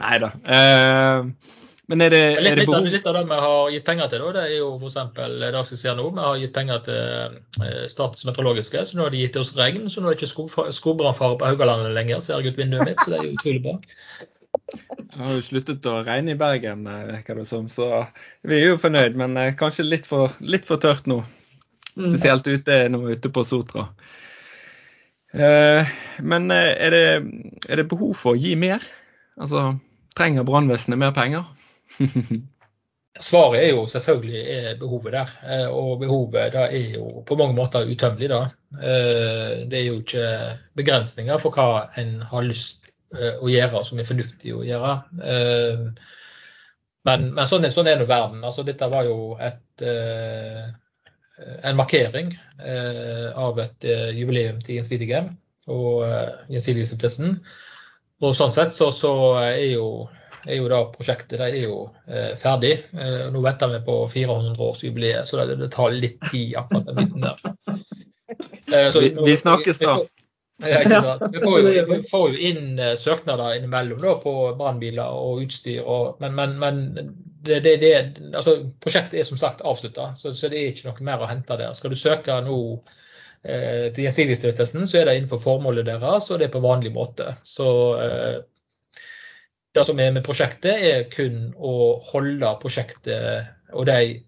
[0.03, 0.29] Nei da.
[0.45, 1.59] Uh,
[1.91, 4.25] men er det, litt, er det behov Litt av det vi har gitt penger til,
[4.35, 4.97] det er jo f.eks.
[5.15, 6.05] det vi ser nå.
[6.15, 9.89] Vi har gitt penger til eh, Statens meteorologiske, så nå har de gitt oss regn.
[9.91, 13.03] Så nå er det ikke skogbrannfare på Haugalandet lenger, ser jeg ut vinduet mitt.
[13.03, 13.75] Så det er jo utrolig bra.
[14.73, 18.05] Det har jo sluttet å regne i Bergen, eh, virker det som, så
[18.47, 19.19] vi er jo fornøyd.
[19.19, 21.21] Men kanskje litt for, litt for tørt nå.
[21.93, 22.13] Mm.
[22.15, 23.89] Spesielt ute nå ute på Sotra.
[25.33, 27.05] Eh, men eh, er det,
[27.69, 28.83] er det, behov for å gi mer?
[29.41, 29.73] Altså,
[30.17, 31.47] trenger brannvesenet mer penger?
[33.27, 35.33] Svaret er jo selvfølgelig er behovet der.
[35.45, 38.29] Eh, og behovet da er jo på mange måter utømmelig.
[38.31, 38.41] da.
[39.69, 40.29] Det er jo ikke
[40.79, 44.95] begrensninger for hva en har lyst å gjøre som er fornuftig å gjøre.
[47.05, 48.41] Men, men sånn, sånn er nå verden.
[48.41, 49.83] Altså, dette var jo et
[51.37, 55.23] Eh, en markering eh, av et eh, jubileum til Gjensidige.
[55.71, 56.03] og
[56.51, 57.37] Gjensidigestiftelsen.
[58.23, 60.09] Og sånn sett så, så er, jo,
[60.45, 61.77] er, jo, da prosjektet det er jo
[62.07, 62.73] eh, ferdig.
[62.93, 67.29] Eh, nå venter vi på 400-årsjubileet, så det, det, tar litt tid akkurat den biten
[67.29, 67.39] der.
[68.73, 69.91] Eh, så, vi, vi, snakkes da.
[70.63, 71.25] Ja, ikke sant?
[71.35, 76.15] Vi får jo, vi får jo inn søknader innimellom da, på brannbiler og utstyr, og,
[76.23, 77.11] men, men, men
[77.43, 77.91] det, det, det,
[78.33, 81.59] altså, prosjektet er som sagt avslutta, så, så, det er ikke noe mer å hente
[81.59, 81.75] der.
[81.77, 82.57] Skal du søke nå
[83.43, 87.35] eh, til Gjensidigestiftelsen, så er det innenfor formålet deres, og det er på vanlig måte.
[87.45, 87.67] Så
[87.99, 88.37] eh,
[89.73, 94.19] det som er med prosjektet, er kun å holde prosjektet og de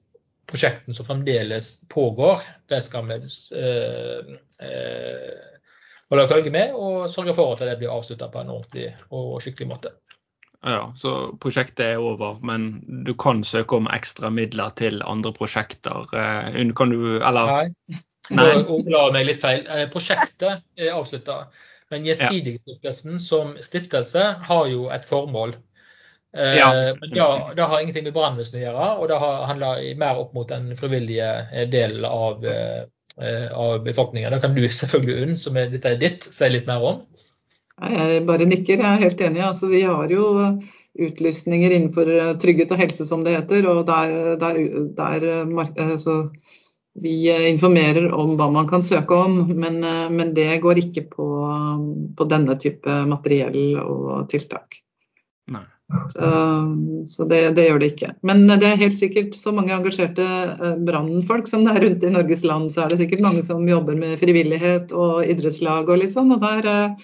[0.50, 3.20] prosjektene som fremdeles pågår, det skal vi
[3.58, 4.32] eh,
[4.62, 5.44] eh,
[6.12, 9.70] holde følge med og sørge for at det blir avslutta på en ordentlig og skikkelig
[9.70, 9.94] måte.
[10.66, 16.10] Ja, Så prosjektet er over, men du kan søke om ekstra midler til andre prosjekter?
[16.10, 17.52] Eh, kan du, eller?
[17.52, 18.02] Nei.
[18.34, 18.54] Nei.
[18.90, 19.68] La meg litt feil.
[19.94, 21.44] Prosjektet er avslutta.
[21.96, 25.56] Men Gjensidigestiftelsen som stiftelse har jo et formål.
[26.36, 26.70] Eh, ja.
[27.00, 30.52] Men det, det har ingenting med brannvesenet å gjøre, og det handler mer opp mot
[30.52, 32.44] den frivillige delen av,
[33.56, 34.36] av befolkningen.
[34.36, 37.04] Da kan du selvfølgelig, Unn, som er, dette er ditt, si litt mer om.
[37.76, 39.44] Jeg bare nikker, jeg er helt enig.
[39.48, 40.28] Altså, vi har jo
[40.96, 43.68] utlysninger innenfor eh, trygghet og helse, som det heter.
[43.68, 44.60] og der, der,
[44.96, 45.26] der
[45.84, 46.18] altså,
[46.96, 47.16] Vi
[47.50, 51.30] informerer om hva man kan søke om, men, eh, men det går ikke på,
[52.16, 54.80] på, denne type materiell og tiltak.
[55.52, 55.66] Nei.
[56.10, 56.30] Så,
[57.06, 58.08] så det, det, gjør det ikke.
[58.26, 60.24] Men det er helt sikkert så mange engasjerte
[60.88, 64.00] brannfolk som det er rundt i Norges land, så er det sikkert mange som jobber
[64.00, 66.34] med frivillighet og idrettslag og litt sånn.
[66.34, 66.96] og der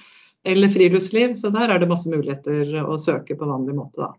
[0.43, 1.35] eller friluftsliv.
[1.35, 4.13] Så der er det masse muligheter å søke på vanlig måte, da.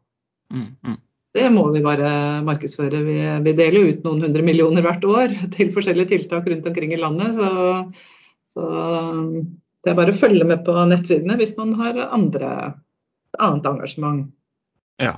[0.52, 0.98] Mm, mm.
[1.32, 2.08] Det må vi bare
[2.44, 3.00] markedsføre.
[3.06, 3.16] Vi,
[3.46, 7.38] vi, deler ut noen hundre millioner hvert år til forskjellige tiltak rundt omkring i landet.
[7.38, 7.50] Så,
[8.52, 8.66] så
[9.82, 12.50] det er bare å følge med på nettsidene hvis man har andre,
[13.40, 14.26] annet engasjement.
[15.00, 15.16] Ja.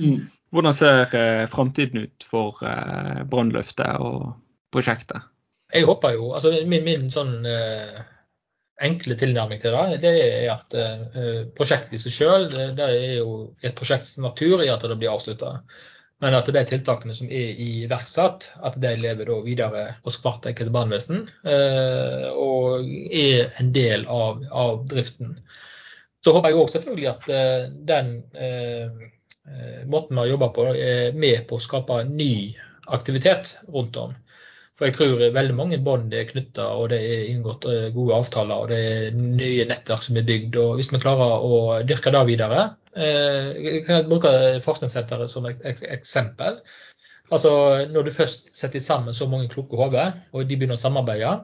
[0.00, 0.30] Mm.
[0.50, 4.32] Hvordan ser eh, framtiden ut for eh, Brannløftet og
[4.74, 5.28] prosjektet?
[5.70, 8.00] Jeg håper jo, altså Min, min sånn eh
[8.84, 13.50] enkle tilnærming til det, det er at eh, prosjektet i seg selv, det, er jo
[13.62, 15.58] et prosjekts natur i at det blir avslutta.
[16.20, 21.22] Men at de tiltakene som er iverksatt, at de lever videre hos hvert enkelt brannvesen.
[21.48, 25.38] Eh, og er en del av, av, driften.
[26.20, 28.18] Så håper jeg òg selvfølgelig at eh, den
[29.90, 32.52] måten vi har jobba på, er med på å skape ny
[32.92, 34.12] aktivitet rundt om.
[34.80, 38.62] For jeg tror veldig mange bånd er knytta, og det er inngått eh, gode avtaler,
[38.62, 40.54] og det er nye nettverk som er bygd.
[40.56, 42.62] og Hvis vi klarer å dyrke det videre
[42.96, 44.30] eh, Jeg kan bruke
[44.64, 46.56] Forskningssenteret som et eksempel.
[47.28, 47.50] Altså,
[47.92, 51.34] Når du først setter sammen så mange kloke hoder, og de begynner å samarbeide,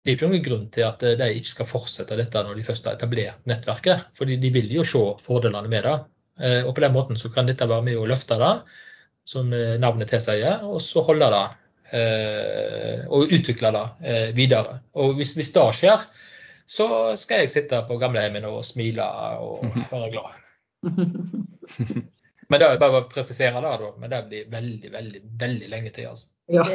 [0.00, 2.88] det er ikke noen grunn til at de ikke skal fortsette dette når de først
[2.88, 4.08] har etablert nettverket.
[4.16, 5.94] fordi de vil jo se fordelene med det.
[6.40, 8.54] Eh, og på den måten så kan dette være med å løfte det,
[9.28, 14.80] som navnet tilsier, og så holde det Eh, og utvikle det eh, videre.
[14.98, 16.06] Og hvis, hvis det skjer,
[16.66, 19.06] så skal jeg sitte på gamlehjemmet og smile
[19.42, 20.30] og være glad.
[22.50, 23.92] Men det er bare å presisere det, da.
[24.00, 26.10] Men det blir veldig, veldig, veldig lenge til.
[26.10, 26.26] altså.
[26.50, 26.66] Ja.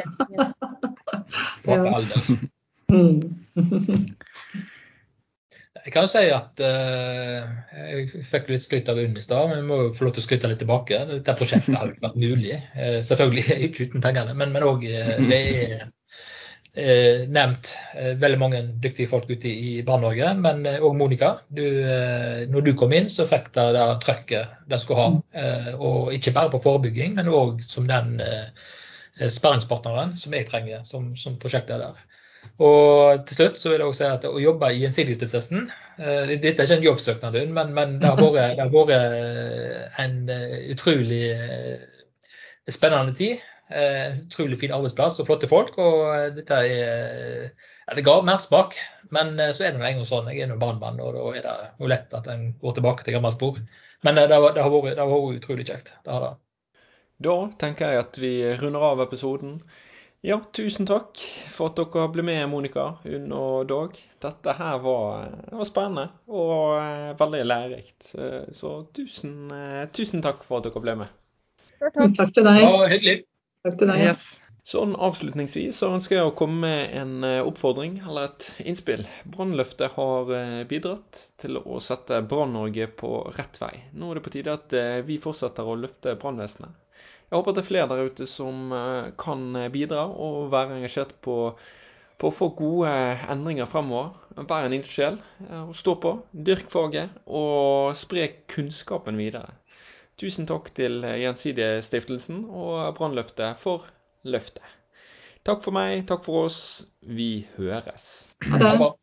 [1.66, 2.32] På alder.
[2.92, 3.22] Mm.
[5.82, 7.48] Jeg kan jo si at uh,
[7.90, 10.22] jeg fikk litt skryt av Unn i stad, men vi må jo få lov til
[10.22, 11.00] å skryte litt tilbake.
[11.10, 12.60] Dette prosjektet har jo ikke vært mulig.
[12.76, 17.74] Uh, selvfølgelig ikke uten pengene, men òg uh, det er nevnt
[18.22, 20.30] veldig mange dyktige folk ute i Brann-Norge.
[20.40, 21.34] Men òg Monica.
[21.52, 21.66] Du,
[22.48, 25.74] når du kom inn, så fikk det det trøkket det skulle ha.
[25.76, 28.14] og ikke bare på forebygging, men òg som den
[29.20, 32.00] sperringspartneren som jeg trenger som, som prosjektleder.
[32.62, 36.52] Og til slutt så vil jeg også si at å jobbe i Gjensidigestiftelsen uh, Dette
[36.52, 40.60] er ikke en jobbsøknad, men, men det, har vært, det, har vært, eh, en uh,
[40.74, 41.88] utrolig uh,
[42.70, 43.42] spennende tid.
[43.72, 45.78] utrolig fin arbeidsplass og flotte folk.
[45.80, 48.76] Og dette er ja, Det ga mersmak,
[49.16, 50.28] men så er det nå engang sånn.
[50.32, 53.16] Jeg er nå brannmann, og da er det jo lett at en går tilbake til
[53.16, 53.62] gammelt spor.
[54.04, 54.66] Men det, det, har vært, det
[55.02, 55.94] har vært utrolig kjekt.
[56.04, 56.34] Det har det.
[57.24, 59.60] Da tenker jeg at vi runder av episoden.
[60.22, 61.18] Ja, tusen takk
[61.50, 63.96] for at dere ble med, Monica, Unn og Dag.
[64.22, 68.12] Dette her var, var spennende og uh, veldig lærerikt.
[68.14, 71.16] Uh, så tusen, uh, tusen, takk for at dere ble med.
[71.82, 72.60] Takk, takk til deg.
[72.62, 73.16] Ja, hyggelig.
[73.66, 74.04] Takk til deg.
[74.12, 74.22] Yes.
[74.62, 79.02] Sånn avslutningsvis så ønsker jeg å komme med en oppfordring eller et innspill.
[79.34, 80.30] Brannløftet har
[80.70, 83.74] bidratt til å sette Brann-Norge på rett vei.
[83.98, 84.78] Nå er det på tide at
[85.10, 86.78] vi fortsetter å løfte brannvesenet.
[87.32, 91.14] Jeg håper at det er flere der ute som eh, kan bidra og være engasjert
[91.24, 91.36] på,
[92.20, 92.92] på å få gode
[93.32, 94.12] endringer fremover.
[94.36, 95.16] Vær en ildsjel
[95.64, 96.14] og stå på.
[96.36, 99.56] Dyrk faget og spre kunnskapen videre.
[100.20, 103.88] Tusen takk til Gjensidigestiftelsen og Brannløftet for
[104.28, 104.68] løftet.
[105.48, 106.60] Takk for meg, takk for oss.
[107.02, 108.12] Vi høres.
[108.46, 108.92] Ha det.